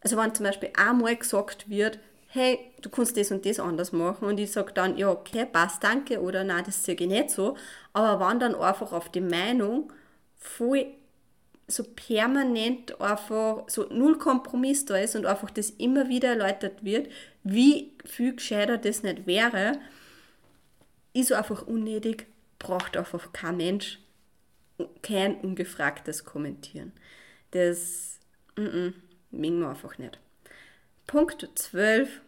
also 0.05 0.17
wenn 0.17 0.35
zum 0.35 0.45
Beispiel 0.45 0.69
einmal 0.77 1.15
gesagt 1.15 1.67
wird, 1.67 1.97
hey, 2.27 2.59
du 2.83 2.91
kannst 2.91 3.17
das 3.17 3.31
und 3.31 3.43
das 3.43 3.59
anders 3.59 3.91
machen 3.91 4.27
und 4.27 4.39
ich 4.39 4.51
sage 4.51 4.71
dann, 4.71 4.99
ja, 4.99 5.09
okay, 5.09 5.47
passt, 5.51 5.83
danke 5.83 6.21
oder 6.21 6.43
nein, 6.43 6.63
das 6.63 6.83
sehe 6.83 6.93
ich 6.93 7.07
nicht 7.07 7.31
so. 7.31 7.57
Aber 7.91 8.29
wenn 8.29 8.39
dann 8.39 8.53
einfach 8.53 8.93
auf 8.93 9.09
die 9.09 9.21
Meinung 9.21 9.91
voll 10.37 10.85
so 11.67 11.83
permanent 11.83 13.01
einfach 13.01 13.63
so 13.65 13.87
null 13.89 14.19
Kompromiss 14.19 14.85
da 14.85 14.95
ist 14.97 15.15
und 15.15 15.25
einfach 15.25 15.49
das 15.49 15.71
immer 15.71 16.07
wieder 16.07 16.29
erläutert 16.29 16.83
wird, 16.83 17.09
wie 17.43 17.91
viel 18.05 18.35
gescheiter 18.35 18.77
das 18.77 19.01
nicht 19.01 19.25
wäre, 19.25 19.79
ist 21.13 21.33
einfach 21.33 21.65
unnötig, 21.65 22.27
braucht 22.59 22.95
einfach 22.95 23.33
kein 23.33 23.57
Mensch 23.57 23.99
kein 25.01 25.37
ungefragtes 25.37 26.25
Kommentieren. 26.25 26.91
Das, 27.51 28.19
mm 28.55 28.61
-mm 28.61 28.93
mögen 29.35 29.59
wir 29.59 29.69
einfach 29.69 29.97
nicht. 29.97 30.19
Punkt 31.07 31.47
12. 31.53 32.21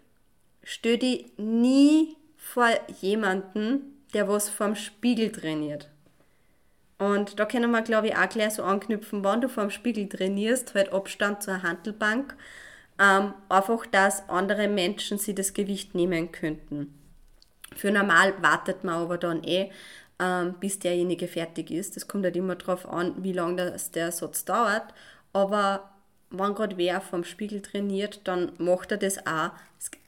Stell 0.63 0.97
dich 0.97 1.31
nie 1.37 2.17
vor 2.37 2.69
jemanden, 3.01 4.03
der 4.13 4.27
was 4.27 4.49
vorm 4.49 4.75
Spiegel 4.75 5.31
trainiert. 5.31 5.89
Und 6.99 7.39
da 7.39 7.45
können 7.45 7.71
wir, 7.71 7.81
glaube 7.81 8.07
ich, 8.07 8.15
auch 8.15 8.29
gleich 8.29 8.55
so 8.55 8.63
anknüpfen, 8.63 9.23
wenn 9.23 9.41
du 9.41 9.49
vorm 9.49 9.69
Spiegel 9.69 10.09
trainierst, 10.09 10.73
halt 10.73 10.91
Abstand 10.91 11.43
zur 11.43 11.61
Handelbank, 11.61 12.35
ähm, 12.99 13.33
einfach, 13.49 13.85
dass 13.85 14.27
andere 14.29 14.67
Menschen 14.67 15.17
sie 15.17 15.35
das 15.35 15.53
Gewicht 15.53 15.93
nehmen 15.93 16.31
könnten. 16.31 16.93
Für 17.75 17.91
normal 17.91 18.33
wartet 18.41 18.83
man 18.83 18.95
aber 18.95 19.17
dann 19.19 19.43
eh, 19.43 19.69
ähm, 20.19 20.55
bis 20.59 20.79
derjenige 20.79 21.27
fertig 21.27 21.69
ist. 21.69 21.95
Das 21.95 22.07
kommt 22.07 22.23
halt 22.23 22.35
immer 22.35 22.55
darauf 22.55 22.87
an, 22.87 23.23
wie 23.23 23.33
lange 23.33 23.75
der 23.93 24.11
Satz 24.11 24.45
dauert. 24.45 24.93
Aber 25.33 25.91
wenn 26.29 26.55
gerade 26.55 26.77
wer 26.77 27.01
vom 27.01 27.23
Spiegel 27.23 27.61
trainiert, 27.61 28.21
dann 28.25 28.51
macht 28.57 28.91
er 28.91 28.97
das 28.97 29.25
auch. 29.25 29.51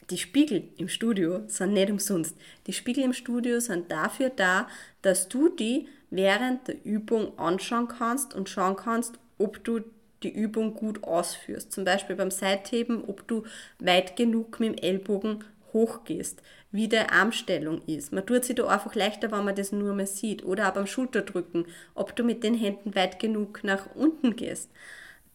Die 0.09 0.17
Spiegel 0.17 0.69
im 0.77 0.87
Studio 0.89 1.43
sind 1.47 1.73
nicht 1.73 1.91
umsonst. 1.91 2.35
Die 2.65 2.73
Spiegel 2.73 3.03
im 3.03 3.13
Studio 3.13 3.59
sind 3.59 3.91
dafür 3.91 4.29
da, 4.29 4.67
dass 5.01 5.29
du 5.29 5.49
die 5.49 5.87
während 6.09 6.67
der 6.67 6.83
Übung 6.83 7.37
anschauen 7.37 7.87
kannst 7.87 8.33
und 8.33 8.49
schauen 8.49 8.75
kannst, 8.75 9.19
ob 9.37 9.63
du 9.63 9.81
die 10.23 10.33
Übung 10.33 10.73
gut 10.73 11.03
ausführst. 11.03 11.71
Zum 11.71 11.85
Beispiel 11.85 12.15
beim 12.15 12.31
Seitheben, 12.31 13.03
ob 13.05 13.27
du 13.27 13.43
weit 13.79 14.15
genug 14.15 14.59
mit 14.59 14.69
dem 14.69 14.83
Ellbogen 14.83 15.43
hochgehst, 15.73 16.41
wie 16.71 16.87
der 16.87 17.13
Armstellung 17.13 17.81
ist. 17.85 18.11
Man 18.11 18.25
tut 18.25 18.43
sich 18.43 18.55
da 18.55 18.67
einfach 18.67 18.95
leichter, 18.95 19.31
wenn 19.31 19.45
man 19.45 19.55
das 19.55 19.71
nur 19.71 19.93
mal 19.93 20.07
sieht. 20.07 20.43
Oder 20.43 20.69
auch 20.69 20.73
beim 20.73 20.87
Schulterdrücken, 20.87 21.65
ob 21.93 22.15
du 22.15 22.23
mit 22.23 22.43
den 22.43 22.55
Händen 22.55 22.95
weit 22.95 23.19
genug 23.19 23.63
nach 23.63 23.95
unten 23.95 24.35
gehst. 24.35 24.69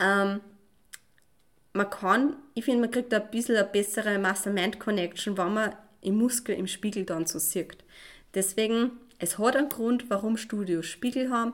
Ähm, 0.01 0.40
man 1.74 1.90
kann, 1.90 2.37
ich 2.54 2.64
finde, 2.64 2.80
man 2.80 2.90
kriegt 2.90 3.12
ein 3.12 3.30
bisschen 3.30 3.56
eine 3.56 3.66
bessere 3.66 4.18
Muscle-Mind-Connection, 4.18 5.37
wenn 5.37 5.54
man 5.54 5.74
im 6.00 6.16
Muskel 6.16 6.56
im 6.56 6.68
Spiegel 6.68 7.04
dann 7.04 7.26
so 7.26 7.38
sieht. 7.38 7.84
Deswegen, 8.32 8.92
es 9.18 9.38
hat 9.38 9.56
einen 9.56 9.68
Grund, 9.68 10.08
warum 10.08 10.37
Studios 10.37 10.87
Spiegel 10.87 11.30
haben 11.30 11.52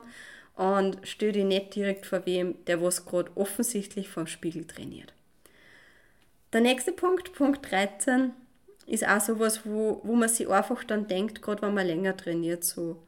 und 0.55 0.99
stell 1.03 1.31
dich 1.31 1.43
nicht 1.43 1.75
direkt 1.75 2.05
vor 2.05 2.25
wem, 2.25 2.63
der 2.65 2.81
was 2.81 3.05
gerade 3.05 3.31
offensichtlich 3.35 4.09
vom 4.09 4.27
Spiegel 4.27 4.65
trainiert. 4.65 5.11
Der 6.53 6.61
nächste 6.61 6.91
Punkt, 6.91 7.33
Punkt 7.33 7.71
13, 7.71 8.31
ist 8.85 9.07
auch 9.07 9.21
sowas, 9.21 9.61
wo, 9.63 10.01
wo 10.03 10.15
man 10.15 10.29
sich 10.29 10.49
einfach 10.49 10.83
dann 10.83 11.07
denkt, 11.07 11.41
gerade 11.41 11.63
wenn 11.63 11.73
man 11.73 11.87
länger 11.87 12.15
trainiert, 12.15 12.63
so, 12.63 13.01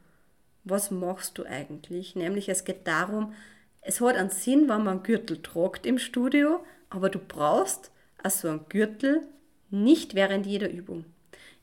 was 0.64 0.90
machst 0.90 1.38
du 1.38 1.44
eigentlich? 1.44 2.16
Nämlich 2.16 2.50
es 2.50 2.64
geht 2.64 2.88
darum, 2.88 3.34
es 3.82 4.02
hat 4.02 4.16
einen 4.16 4.30
Sinn, 4.30 4.62
wenn 4.62 4.84
man 4.84 4.88
einen 4.88 5.04
Gürtel 5.04 5.42
tragt 5.42 5.86
im 5.86 6.00
Studio, 6.00 6.64
aber 6.94 7.10
du 7.10 7.20
brauchst 7.20 7.92
also 8.22 8.48
einen 8.48 8.70
Gürtel 8.70 9.22
nicht 9.70 10.16
während 10.16 10.46
jeder 10.46 10.70
Übung. 10.70 11.06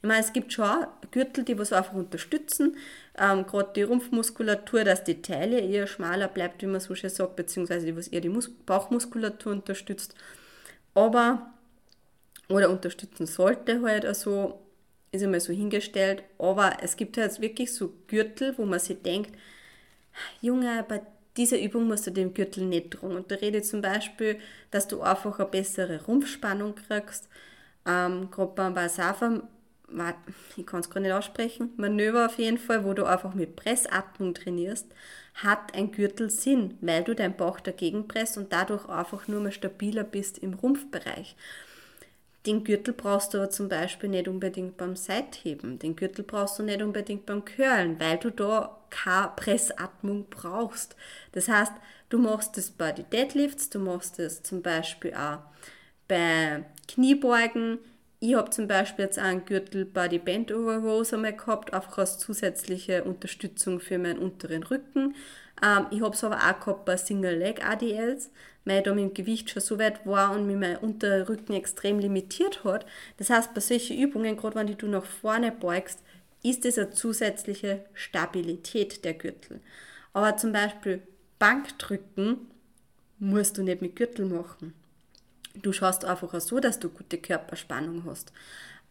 Ich 0.02 0.08
meine, 0.08 0.20
es 0.20 0.32
gibt 0.32 0.52
schon 0.52 0.86
Gürtel, 1.10 1.44
die 1.44 1.58
was 1.58 1.72
einfach 1.72 1.92
unterstützen, 1.92 2.76
ähm, 3.18 3.46
gerade 3.46 3.72
die 3.76 3.82
Rumpfmuskulatur, 3.82 4.84
dass 4.84 5.04
die 5.04 5.20
Taille 5.20 5.60
eher 5.60 5.86
schmaler 5.86 6.28
bleibt, 6.28 6.62
wie 6.62 6.66
man 6.66 6.80
so 6.80 6.94
schön 6.94 7.10
sagt, 7.10 7.36
beziehungsweise 7.36 7.86
die 7.86 7.96
was 7.96 8.08
eher 8.08 8.22
die 8.22 8.30
Mus 8.30 8.50
Bauchmuskulatur 8.66 9.52
unterstützt. 9.52 10.14
Aber, 10.94 11.52
oder 12.48 12.70
unterstützen 12.70 13.26
sollte 13.26 13.82
halt, 13.82 14.04
also 14.06 14.60
ist 15.12 15.22
einmal 15.22 15.40
so 15.40 15.52
hingestellt, 15.52 16.22
aber 16.38 16.78
es 16.82 16.96
gibt 16.96 17.18
halt 17.18 17.40
wirklich 17.40 17.72
so 17.74 17.92
Gürtel, 18.06 18.56
wo 18.58 18.64
man 18.64 18.78
sich 18.78 19.02
denkt, 19.02 19.36
Junge, 20.40 20.84
bei 20.88 21.02
diese 21.36 21.56
Übung 21.56 21.86
musst 21.86 22.06
du 22.06 22.10
den 22.10 22.34
Gürtel 22.34 22.64
nicht 22.64 22.92
tragen. 22.92 23.16
Und 23.16 23.30
da 23.30 23.36
rede 23.36 23.58
ich 23.58 23.64
zum 23.64 23.80
Beispiel, 23.82 24.38
dass 24.70 24.88
du 24.88 25.02
einfach 25.02 25.38
eine 25.38 25.48
bessere 25.48 26.04
Rumpfspannung 26.04 26.74
kriegst. 26.74 27.28
Ähm, 27.86 28.30
Gerade 28.30 28.52
beim 28.54 28.74
Basafa, 28.74 29.42
ich 30.56 30.66
kann 30.66 30.80
es 30.80 30.90
gar 30.90 31.00
nicht 31.00 31.12
aussprechen, 31.12 31.70
Manöver 31.76 32.26
auf 32.26 32.38
jeden 32.38 32.58
Fall, 32.58 32.84
wo 32.84 32.92
du 32.92 33.04
einfach 33.04 33.34
mit 33.34 33.56
Pressatmung 33.56 34.34
trainierst, 34.34 34.86
hat 35.34 35.74
ein 35.74 35.90
Gürtel 35.90 36.30
Sinn, 36.30 36.76
weil 36.80 37.02
du 37.02 37.14
deinen 37.14 37.36
Bauch 37.36 37.60
dagegen 37.60 38.06
presst 38.06 38.36
und 38.36 38.52
dadurch 38.52 38.88
einfach 38.88 39.26
nur 39.26 39.40
mehr 39.40 39.52
stabiler 39.52 40.04
bist 40.04 40.38
im 40.38 40.54
Rumpfbereich. 40.54 41.36
Den 42.46 42.64
Gürtel 42.64 42.94
brauchst 42.94 43.35
du 43.35 43.38
aber 43.38 43.50
zum 43.50 43.68
Beispiel 43.68 44.09
nicht 44.09 44.26
unbedingt 44.26 44.79
beim 44.79 44.96
Seitheben. 44.96 45.79
Den 45.79 45.94
Gürtel 45.94 46.24
brauchst 46.24 46.59
du 46.59 46.62
nicht 46.62 46.81
unbedingt 46.81 47.26
beim 47.26 47.44
Curlen, 47.44 48.00
weil 48.00 48.16
du 48.16 48.31
da 48.31 48.79
keine 48.88 49.33
Pressatmung 49.37 50.26
brauchst. 50.31 50.96
Das 51.33 51.48
heißt, 51.48 51.72
du 52.09 52.18
machst 52.18 52.57
das 52.57 52.70
bei 52.70 52.92
den 52.92 53.09
Deadlifts, 53.11 53.68
du 53.68 53.79
machst 53.79 54.18
das 54.18 54.42
zum 54.42 54.62
Beispiel 54.62 55.14
auch 55.14 55.40
bei 56.09 56.64
Kniebeugen. 56.88 57.79
Ich 58.20 58.35
habe 58.35 58.50
zum 58.50 58.68
Beispiel 58.68 59.05
jetzt 59.05 59.18
auch 59.18 59.24
einen 59.24 59.44
Gürtel 59.44 59.85
bei 59.85 60.09
den 60.09 60.24
Bend 60.24 60.53
Over 60.53 60.79
Rows 60.79 61.12
einmal 61.12 61.35
gehabt, 61.35 61.74
einfach 61.74 61.98
als 61.98 62.18
zusätzliche 62.18 63.05
Unterstützung 63.05 63.81
für 63.81 63.98
meinen 63.98 64.18
unteren 64.18 64.62
Rücken. 64.62 65.14
Ähm, 65.62 65.87
ich 65.90 66.00
habe 66.00 66.14
es 66.14 66.24
aber 66.24 66.37
auch 66.37 66.61
gehabt 66.61 66.85
bei 66.87 66.96
Single 66.96 67.37
Leg 67.37 67.64
ADLs 67.64 68.31
weil 68.64 68.79
ich 68.79 68.85
da 68.85 68.94
mit 68.94 69.05
dem 69.05 69.14
Gewicht 69.14 69.51
schon 69.51 69.62
so 69.62 69.79
weit 69.79 70.05
war 70.07 70.33
und 70.33 70.46
mich 70.46 70.57
mein 70.57 70.77
Unterrücken 70.77 71.55
extrem 71.55 71.99
limitiert 71.99 72.64
hat. 72.64 72.87
Das 73.16 73.31
heißt, 73.31 73.55
bei 73.55 73.61
solchen 73.61 73.99
Übungen, 73.99 74.37
gerade 74.37 74.57
wenn 74.57 74.77
du 74.77 74.87
nach 74.87 75.05
vorne 75.05 75.53
beugst, 75.53 76.01
ist 76.42 76.64
es 76.64 76.79
eine 76.79 76.90
zusätzliche 76.90 77.85
Stabilität 77.94 79.05
der 79.05 79.14
Gürtel. 79.14 79.61
Aber 80.12 80.37
zum 80.37 80.53
Beispiel 80.53 81.03
Bankdrücken 81.38 82.51
musst 83.18 83.59
du 83.59 83.62
nicht 83.62 83.83
mit 83.83 83.96
Gürtel 83.96 84.27
machen. 84.27 84.75
Du 85.55 85.73
schaust 85.73 86.05
einfach 86.05 86.38
so, 86.40 86.61
dass 86.61 86.79
du 86.79 86.88
gute 86.88 87.18
Körperspannung 87.18 88.05
hast. 88.07 88.33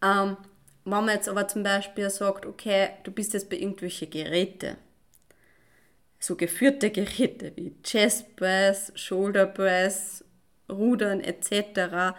Ähm, 0.03 0.37
wenn 0.85 1.05
man 1.05 1.09
jetzt 1.09 1.29
aber 1.29 1.47
zum 1.47 1.63
Beispiel 1.63 2.09
sagt, 2.09 2.45
okay, 2.45 2.89
du 3.03 3.11
bist 3.11 3.33
jetzt 3.33 3.49
bei 3.49 3.57
irgendwelchen 3.57 4.09
Geräten, 4.09 4.75
so 6.19 6.35
geführte 6.35 6.91
Geräte 6.91 7.53
wie 7.55 7.73
Chest 7.83 8.35
Press, 8.35 8.91
Shoulder 8.95 9.45
Press, 9.45 10.23
Rudern 10.69 11.21
etc. 11.21 12.15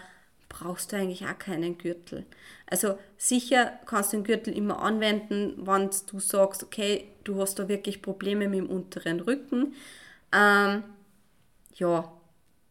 brauchst 0.49 0.93
du 0.93 0.97
eigentlich 0.97 1.27
auch 1.27 1.39
keinen 1.39 1.79
Gürtel. 1.79 2.25
Also 2.67 2.99
sicher 3.17 3.73
kannst 3.87 4.13
du 4.13 4.19
den 4.19 4.25
Gürtel 4.25 4.57
immer 4.57 4.81
anwenden, 4.83 5.67
wenn 5.67 5.91
du 6.07 6.19
sagst, 6.19 6.63
okay, 6.63 7.09
du 7.25 7.41
hast 7.41 7.59
da 7.59 7.69
wirklich 7.69 8.03
Probleme 8.03 8.49
mit 8.49 8.61
dem 8.61 8.71
unteren 8.71 9.21
Rücken. 9.21 9.75
Ähm, 10.33 10.85
ja, 11.75 12.11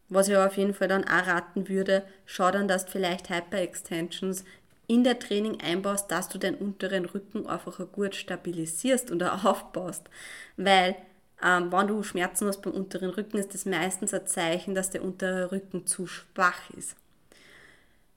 was 0.10 0.28
ich 0.28 0.36
auf 0.36 0.58
jeden 0.58 0.74
Fall 0.74 0.88
dann 0.88 1.04
auch 1.04 1.28
raten 1.28 1.70
würde, 1.70 2.04
schau 2.26 2.50
dann, 2.52 2.68
dass 2.68 2.86
du 2.86 2.92
vielleicht 2.94 3.30
Hyper-Extensions 3.30 4.44
in 4.88 5.04
der 5.04 5.20
Training 5.20 5.62
einbaust, 5.62 6.10
dass 6.10 6.30
du 6.30 6.39
deinen 6.39 6.56
unteren 6.56 7.06
Rücken 7.06 7.46
einfach 7.46 7.80
gut 7.92 8.15
stabilisierst 8.15 9.12
und 9.12 9.22
aufbaust. 9.22 10.10
Weil 10.58 10.96
ähm, 11.43 11.71
wenn 11.71 11.88
du 11.88 12.04
Schmerzen 12.04 12.47
hast 12.47 12.62
beim 12.62 12.73
unteren 12.73 13.12
Rücken, 13.12 13.38
ist 13.38 13.54
das 13.54 13.65
meistens 13.65 14.13
ein 14.13 14.28
Zeichen, 14.28 14.75
dass 14.75 14.89
der 14.89 15.04
untere 15.04 15.52
Rücken 15.52 15.88
zu 15.88 16.08
schwach 16.08 16.69
ist. 16.78 16.95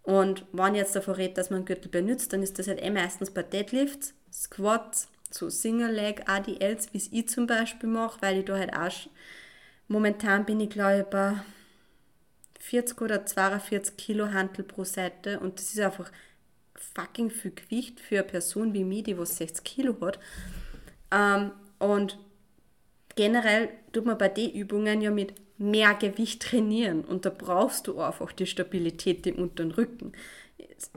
Und 0.03 0.45
wenn 0.53 0.75
jetzt 0.75 0.97
davor 0.97 1.17
redet, 1.17 1.39
dass 1.39 1.51
man 1.51 1.65
Gürtel 1.65 1.89
benutzt, 1.89 2.33
dann 2.33 2.43
ist 2.43 2.59
das 2.59 2.67
halt 2.67 2.83
eh 2.83 2.91
meistens 2.91 3.31
bei 3.31 3.43
Deadlifts, 3.43 4.15
Squats, 4.33 5.09
so 5.31 5.49
Single 5.49 5.93
Leg 5.93 6.29
ADLs, 6.29 6.93
wie 6.93 6.99
es 6.99 7.13
ich 7.13 7.29
zum 7.29 7.47
Beispiel 7.47 7.89
mache, 7.89 8.21
weil 8.21 8.39
ich 8.39 8.45
da 8.45 8.57
halt 8.57 8.75
auch 8.75 9.09
momentan 9.89 10.45
bin 10.45 10.61
ich 10.61 10.71
glaube 10.71 11.01
ich 11.01 11.07
bei 11.07 11.35
40 12.59 13.01
oder 13.01 13.27
42 13.27 13.97
Kilo 13.97 14.33
Hantel 14.33 14.65
pro 14.65 14.85
Seite 14.85 15.41
und 15.41 15.59
das 15.59 15.75
ist 15.75 15.81
einfach 15.81 16.11
fucking 16.75 17.31
viel 17.31 17.53
Gewicht 17.53 18.01
für 18.01 18.17
eine 18.17 18.25
Person 18.25 18.73
wie 18.73 18.85
mich, 18.85 19.05
die 19.05 19.19
was 19.19 19.37
60 19.37 19.65
Kilo 19.65 19.97
hat. 20.01 20.19
Ähm, 21.11 21.53
und 21.79 22.19
generell 23.15 23.69
tut 23.93 24.07
man 24.07 24.19
bei 24.19 24.29
den 24.29 24.53
Übungen 24.53 25.01
ja 25.01 25.11
mit 25.11 25.35
mehr 25.59 25.95
Gewicht 25.95 26.43
trainieren 26.43 27.05
und 27.05 27.25
da 27.25 27.31
brauchst 27.31 27.87
du 27.87 28.01
einfach 28.01 28.33
die 28.33 28.47
Stabilität 28.47 29.27
im 29.27 29.37
unteren 29.37 29.71
Rücken. 29.71 30.13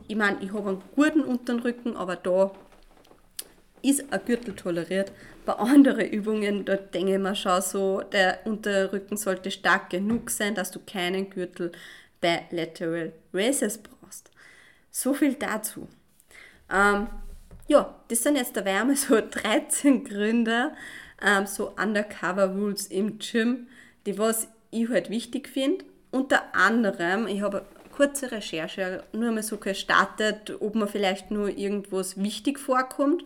Ich 0.08 0.16
meine, 0.16 0.42
ich 0.42 0.52
habe 0.54 0.70
einen 0.70 0.84
guten 0.96 1.22
unteren 1.22 1.60
Rücken, 1.60 1.96
aber 1.96 2.16
da 2.16 2.52
ist 3.82 4.12
ein 4.12 4.26
Gürtel 4.26 4.56
toleriert. 4.56 5.12
Bei 5.46 5.54
anderen 5.54 6.10
Übungen, 6.10 6.66
da 6.66 6.76
denke 6.76 7.14
ich 7.14 7.20
mir 7.20 7.36
schon 7.36 7.62
so, 7.62 8.02
der 8.02 8.40
Unterrücken 8.46 9.16
sollte 9.16 9.52
stark 9.52 9.92
genug 9.92 10.32
sein, 10.32 10.56
dass 10.56 10.72
du 10.72 10.80
keinen 10.80 11.30
Gürtel 11.30 11.72
bei 12.20 12.46
Lateral 12.50 13.14
Raises 13.32 13.78
brauchst. 13.78 14.32
So 14.90 15.14
viel 15.14 15.36
dazu. 15.36 15.88
Ähm, 16.72 17.08
ja, 17.68 17.96
das 18.08 18.24
sind 18.24 18.38
jetzt 18.38 18.56
der 18.56 18.66
Wärme 18.66 18.96
so 18.96 19.22
13 19.32 20.04
Gründe, 20.04 20.72
ähm, 21.26 21.48
so 21.48 21.72
Undercover 21.76 22.48
Rules 22.54 22.88
im 22.88 23.18
Gym, 23.20 23.68
die 24.06 24.18
was 24.18 24.48
ich 24.72 24.88
halt 24.90 25.10
wichtig 25.10 25.50
finde. 25.50 25.84
Unter 26.12 26.56
anderem, 26.56 27.28
ich 27.28 27.42
habe 27.42 27.66
kurze 27.92 28.32
Recherche 28.32 29.04
nur 29.12 29.32
mal 29.32 29.44
so 29.44 29.58
gestartet, 29.58 30.56
ob 30.60 30.76
mir 30.76 30.88
vielleicht 30.88 31.32
nur 31.32 31.50
irgendwas 31.50 32.22
wichtig 32.22 32.60
vorkommt. 32.60 33.24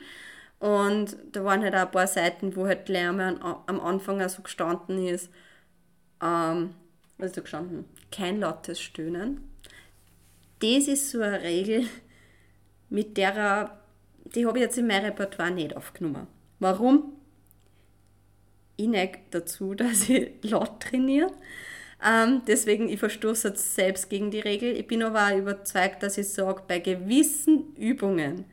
Und 0.60 1.18
da 1.32 1.44
waren 1.44 1.62
halt 1.62 1.76
auch 1.76 1.80
ein 1.80 1.92
paar 1.92 2.08
Seiten, 2.08 2.56
wo 2.56 2.66
halt 2.66 2.86
gleich 2.86 3.08
am 3.08 3.80
Anfang 3.80 4.22
auch 4.22 4.30
so 4.30 4.42
gestanden 4.42 5.06
ist, 5.08 5.30
ähm, 6.22 6.76
da 7.18 7.28
gestanden? 7.28 7.86
Kein 8.12 8.40
lautes 8.40 8.80
Stöhnen. 8.80 9.50
Das 10.60 10.88
ist 10.88 11.12
so 11.12 11.22
eine 11.22 11.42
Regel, 11.42 11.86
mit 12.90 13.18
der, 13.18 13.78
die 14.36 14.46
habe 14.46 14.58
ich 14.58 14.64
jetzt 14.64 14.78
in 14.78 14.88
mein 14.88 15.06
Repertoire 15.06 15.52
nicht 15.52 15.76
aufgenommen. 15.76 16.28
Warum? 16.60 17.19
Ich 18.80 18.88
neige 18.88 19.20
dazu, 19.32 19.74
dass 19.76 20.08
ich 20.10 20.32
laut 20.42 20.80
trainiere. 20.80 21.32
Ähm, 22.06 22.44
deswegen, 22.48 22.88
ich 22.88 23.00
verstoße 23.00 23.50
jetzt 23.50 23.76
selbst 23.76 24.10
gegen 24.10 24.32
die 24.32 24.40
Regel. 24.40 24.78
Ich 24.78 24.88
bin 24.88 25.04
aber 25.04 25.28
auch 25.28 25.38
überzeugt, 25.38 26.02
dass 26.02 26.18
ich 26.18 26.30
sage, 26.30 26.64
bei 26.66 26.80
gewissen 26.80 27.76
Übungen, 27.76 28.46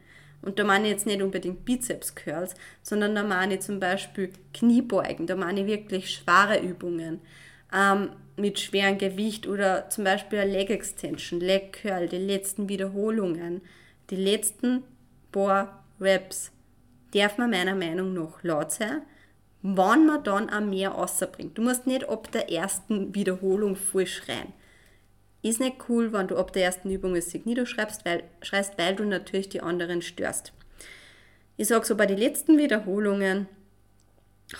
und 0.42 0.58
da 0.58 0.64
meine 0.64 0.86
ich 0.86 0.92
jetzt 0.92 1.06
nicht 1.06 1.22
unbedingt 1.22 1.64
Bizeps-Curls, 1.64 2.54
sondern 2.82 3.14
da 3.14 3.22
meine 3.22 3.54
ich 3.54 3.60
zum 3.60 3.78
Beispiel 3.78 4.32
Kniebeugen, 4.52 5.28
da 5.28 5.36
meine 5.36 5.60
ich 5.60 5.66
wirklich 5.66 6.10
schwere 6.10 6.58
Übungen 6.60 7.20
ähm, 7.72 8.10
mit 8.36 8.58
schwerem 8.58 8.98
Gewicht 8.98 9.46
oder 9.46 9.88
zum 9.90 10.02
Beispiel 10.02 10.40
eine 10.40 10.50
Leg 10.50 10.70
Extension, 10.70 11.38
Leg 11.38 11.72
Curl, 11.72 12.08
die 12.08 12.18
letzten 12.18 12.68
Wiederholungen, 12.68 13.60
die 14.10 14.16
letzten 14.16 14.82
paar 15.30 15.84
Reps, 16.00 16.50
darf 17.14 17.38
man 17.38 17.50
meiner 17.50 17.76
Meinung 17.76 18.12
nach 18.12 18.42
laut 18.42 18.72
sein, 18.72 19.02
wann 19.74 20.06
man 20.06 20.22
dann 20.22 20.48
auch 20.48 20.60
mehr 20.60 20.90
rausbringt. 20.90 21.58
Du 21.58 21.62
musst 21.62 21.86
nicht 21.86 22.08
ab 22.08 22.30
der 22.30 22.52
ersten 22.52 23.14
Wiederholung 23.14 23.74
voll 23.74 24.06
schreien. 24.06 24.52
Ist 25.42 25.58
nicht 25.60 25.88
cool, 25.88 26.12
wenn 26.12 26.28
du 26.28 26.36
ab 26.36 26.52
der 26.52 26.64
ersten 26.64 26.90
Übung 26.90 27.16
es 27.16 27.34
niederschreibst, 27.34 28.04
weil, 28.04 28.22
schreist, 28.42 28.78
weil 28.78 28.94
du 28.94 29.04
natürlich 29.04 29.48
die 29.48 29.60
anderen 29.60 30.02
störst. 30.02 30.52
Ich 31.56 31.68
sage 31.68 31.84
so, 31.84 31.96
bei 31.96 32.06
den 32.06 32.18
letzten 32.18 32.58
Wiederholungen 32.58 33.48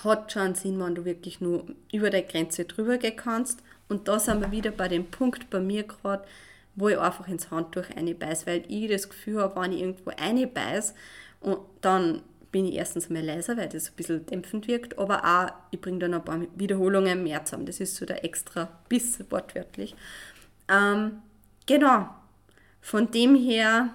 hat 0.02 0.32
schon 0.32 0.56
Sinn, 0.56 0.80
wenn 0.80 0.96
du 0.96 1.04
wirklich 1.04 1.40
nur 1.40 1.66
über 1.92 2.10
der 2.10 2.22
Grenze 2.22 2.64
drüber 2.64 2.98
gehen 2.98 3.16
kannst. 3.16 3.62
Und 3.88 4.08
da 4.08 4.18
sind 4.18 4.40
wir 4.40 4.50
wieder 4.50 4.72
bei 4.72 4.88
dem 4.88 5.06
Punkt 5.06 5.50
bei 5.50 5.60
mir 5.60 5.84
gerade, 5.84 6.24
wo 6.74 6.88
ich 6.88 6.98
einfach 6.98 7.28
ins 7.28 7.52
Handtuch 7.52 7.84
einbeiß, 7.94 8.46
weil 8.48 8.64
ich 8.66 8.90
das 8.90 9.08
Gefühl 9.08 9.40
habe, 9.40 9.60
wenn 9.60 9.72
ich 9.72 9.82
irgendwo 9.82 10.10
einbeiß, 10.16 10.94
und 11.40 11.58
dann 11.80 12.22
bin 12.56 12.64
ich 12.64 12.76
erstens 12.76 13.10
mal 13.10 13.22
leiser, 13.22 13.58
weil 13.58 13.68
das 13.68 13.90
ein 13.90 13.96
bisschen 13.96 14.24
dämpfend 14.24 14.66
wirkt, 14.66 14.98
aber 14.98 15.22
auch, 15.22 15.52
ich 15.72 15.78
bringe 15.78 15.98
dann 15.98 16.14
ein 16.14 16.24
paar 16.24 16.40
Wiederholungen 16.54 17.22
mehr 17.22 17.44
zusammen. 17.44 17.66
Das 17.66 17.80
ist 17.80 17.96
so 17.96 18.06
der 18.06 18.24
extra 18.24 18.70
Biss, 18.88 19.18
wortwörtlich. 19.28 19.94
Ähm, 20.66 21.18
genau. 21.66 22.08
Von 22.80 23.10
dem 23.10 23.34
her, 23.34 23.92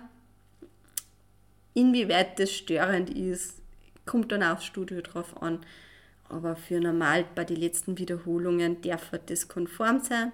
inwieweit 1.73 2.37
das 2.37 2.51
störend 2.51 3.09
ist, 3.09 3.57
kommt 4.05 4.31
dann 4.31 4.43
aufs 4.43 4.65
Studio 4.65 5.01
drauf 5.01 5.41
an. 5.41 5.61
Aber 6.29 6.55
für 6.55 6.79
normal 6.79 7.25
bei 7.33 7.45
den 7.45 7.57
letzten 7.57 7.97
Wiederholungen 7.97 8.79
darf 8.83 9.09
das 9.25 9.47
konform 9.47 10.01
sein. 10.01 10.31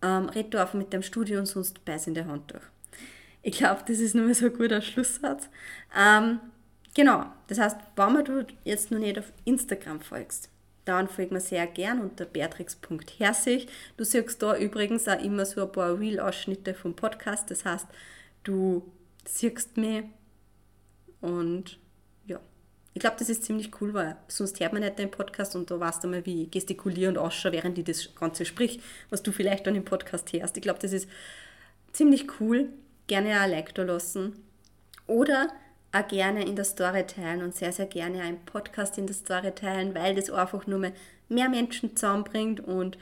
Ähm, 0.00 0.30
red 0.30 0.54
du 0.54 0.58
einfach 0.58 0.72
mit 0.72 0.94
dem 0.94 1.02
Studio 1.02 1.38
und 1.40 1.44
sonst 1.44 1.84
beiß 1.84 2.06
in 2.06 2.14
der 2.14 2.28
Hand 2.28 2.50
durch. 2.50 2.64
Ich 3.42 3.58
glaube, 3.58 3.82
das 3.86 3.98
ist 3.98 4.14
nur 4.14 4.32
so 4.32 4.46
ein 4.46 4.54
guter 4.54 4.80
Schlusssatz. 4.80 5.50
Ähm, 5.94 6.40
genau, 6.94 7.26
das 7.46 7.58
heißt, 7.58 7.76
wenn 7.96 8.24
du 8.24 8.46
jetzt 8.64 8.90
noch 8.90 8.98
nicht 8.98 9.18
auf 9.18 9.32
Instagram 9.44 10.00
folgst, 10.00 10.50
dann 10.88 11.08
folgt 11.08 11.32
mir 11.32 11.40
sehr 11.40 11.66
gern 11.66 12.00
unter 12.00 12.24
beatrix.herzig. 12.24 13.68
Du 13.98 14.04
siehst 14.04 14.42
da 14.42 14.56
übrigens 14.56 15.06
auch 15.06 15.22
immer 15.22 15.44
so 15.44 15.62
ein 15.62 15.72
paar 15.72 15.98
Real-Ausschnitte 15.98 16.72
vom 16.72 16.96
Podcast. 16.96 17.50
Das 17.50 17.66
heißt, 17.66 17.86
du 18.42 18.90
siehst 19.26 19.76
mich 19.76 20.04
und 21.20 21.78
ja. 22.26 22.40
Ich 22.94 23.00
glaube, 23.00 23.16
das 23.18 23.28
ist 23.28 23.44
ziemlich 23.44 23.70
cool, 23.80 23.92
weil 23.92 24.16
sonst 24.28 24.58
hört 24.60 24.72
man 24.72 24.80
nicht 24.80 24.98
den 24.98 25.10
Podcast 25.10 25.54
und 25.56 25.70
da 25.70 25.78
weißt 25.78 26.04
du 26.04 26.08
mal, 26.08 26.24
wie 26.24 26.44
ich 26.44 26.50
gestikuliere 26.50 27.10
und 27.10 27.18
ausschaue, 27.18 27.52
während 27.52 27.76
ich 27.76 27.84
das 27.84 28.14
Ganze 28.14 28.46
sprich, 28.46 28.80
was 29.10 29.22
du 29.22 29.30
vielleicht 29.30 29.66
dann 29.66 29.74
im 29.74 29.84
Podcast 29.84 30.32
hörst. 30.32 30.56
Ich 30.56 30.62
glaube, 30.62 30.78
das 30.80 30.92
ist 30.94 31.08
ziemlich 31.92 32.40
cool. 32.40 32.70
Gerne 33.08 33.38
ein 33.38 33.50
Like 33.50 33.74
da 33.74 33.82
lassen. 33.82 34.42
Oder 35.06 35.48
auch 35.92 36.06
gerne 36.08 36.44
in 36.44 36.56
der 36.56 36.64
Story 36.64 37.06
teilen 37.06 37.42
und 37.42 37.54
sehr, 37.54 37.72
sehr 37.72 37.86
gerne 37.86 38.22
einen 38.22 38.44
Podcast 38.44 38.98
in 38.98 39.06
der 39.06 39.14
Story 39.14 39.52
teilen, 39.52 39.94
weil 39.94 40.14
das 40.14 40.30
einfach 40.30 40.66
nur 40.66 40.92
mehr, 41.28 41.48
Menschen 41.48 41.96
zusammenbringt 41.96 42.60
und 42.60 42.98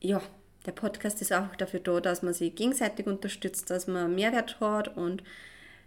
ja, 0.00 0.20
der 0.66 0.72
Podcast 0.72 1.20
ist 1.22 1.32
auch 1.32 1.54
dafür 1.56 1.80
da, 1.80 2.00
dass 2.00 2.22
man 2.22 2.34
sich 2.34 2.54
gegenseitig 2.54 3.06
unterstützt, 3.06 3.70
dass 3.70 3.86
man 3.86 4.14
Mehrwert 4.14 4.60
hat 4.60 4.96
und 4.96 5.22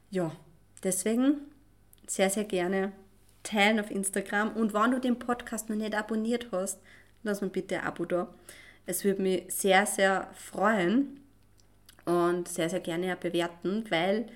ja, 0.09 0.31
deswegen 0.83 1.41
sehr, 2.07 2.29
sehr 2.29 2.43
gerne 2.43 2.91
teilen 3.43 3.79
auf 3.79 3.89
Instagram 3.89 4.51
und 4.51 4.73
wenn 4.73 4.91
du 4.91 4.99
den 4.99 5.17
Podcast 5.17 5.69
noch 5.69 5.75
nicht 5.75 5.95
abonniert 5.95 6.47
hast, 6.51 6.79
lass 7.23 7.41
mir 7.41 7.49
bitte 7.49 7.79
ein 7.79 7.85
Abo 7.85 8.05
da. 8.05 8.33
Es 8.85 9.03
würde 9.03 9.21
mich 9.21 9.43
sehr, 9.49 9.85
sehr 9.85 10.29
freuen 10.33 11.19
und 12.05 12.47
sehr, 12.47 12.69
sehr 12.69 12.79
gerne 12.79 13.15
bewerten, 13.15 13.85
weil 13.89 14.27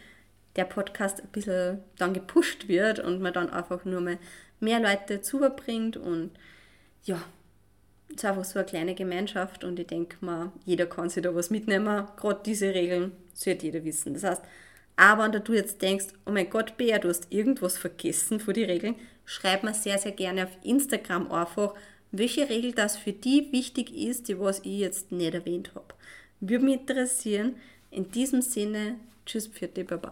der 0.55 0.65
Podcast 0.65 1.21
ein 1.21 1.29
bisschen 1.29 1.79
dann 1.97 2.13
gepusht 2.13 2.67
wird 2.67 2.99
und 2.99 3.21
man 3.21 3.33
dann 3.33 3.49
einfach 3.49 3.85
nur 3.85 4.01
mal 4.01 4.17
mehr 4.59 4.79
Leute 4.79 5.21
zubringt 5.21 5.97
und 5.97 6.31
ja, 7.03 7.21
es 8.09 8.15
ist 8.15 8.25
einfach 8.25 8.45
so 8.45 8.59
eine 8.59 8.65
kleine 8.65 8.95
Gemeinschaft 8.95 9.63
und 9.63 9.79
ich 9.79 9.87
denke 9.87 10.17
mal, 10.21 10.51
jeder 10.65 10.85
kann 10.85 11.09
sich 11.09 11.23
da 11.23 11.33
was 11.35 11.49
mitnehmen. 11.49 12.07
Gerade 12.15 12.41
diese 12.45 12.73
Regeln 12.73 13.11
sollte 13.33 13.65
jeder 13.65 13.83
wissen. 13.83 14.13
Das 14.13 14.23
heißt, 14.23 14.41
aber 14.95 15.31
wenn 15.31 15.43
du 15.43 15.53
jetzt 15.53 15.81
denkst, 15.81 16.07
oh 16.25 16.31
mein 16.31 16.49
Gott, 16.49 16.77
Bea, 16.77 16.99
du 16.99 17.09
hast 17.09 17.31
irgendwas 17.31 17.77
vergessen 17.77 18.39
von 18.39 18.53
den 18.53 18.69
Regeln, 18.69 18.95
schreib 19.25 19.63
mir 19.63 19.73
sehr, 19.73 19.97
sehr 19.97 20.13
gerne 20.13 20.45
auf 20.45 20.57
Instagram 20.63 21.31
einfach, 21.31 21.73
welche 22.11 22.49
Regel 22.49 22.71
das 22.71 22.95
für 22.95 23.11
die 23.11 23.51
wichtig 23.51 23.93
ist, 23.93 24.29
die 24.29 24.39
was 24.39 24.59
ich 24.59 24.79
jetzt 24.79 25.11
nicht 25.11 25.33
erwähnt 25.33 25.71
habe. 25.75 25.93
Würde 26.39 26.63
mich 26.63 26.79
interessieren. 26.79 27.55
In 27.91 28.09
diesem 28.11 28.41
Sinne, 28.41 28.95
tschüss, 29.25 29.47
für 29.47 29.67
die 29.67 29.83
Baba. 29.83 30.11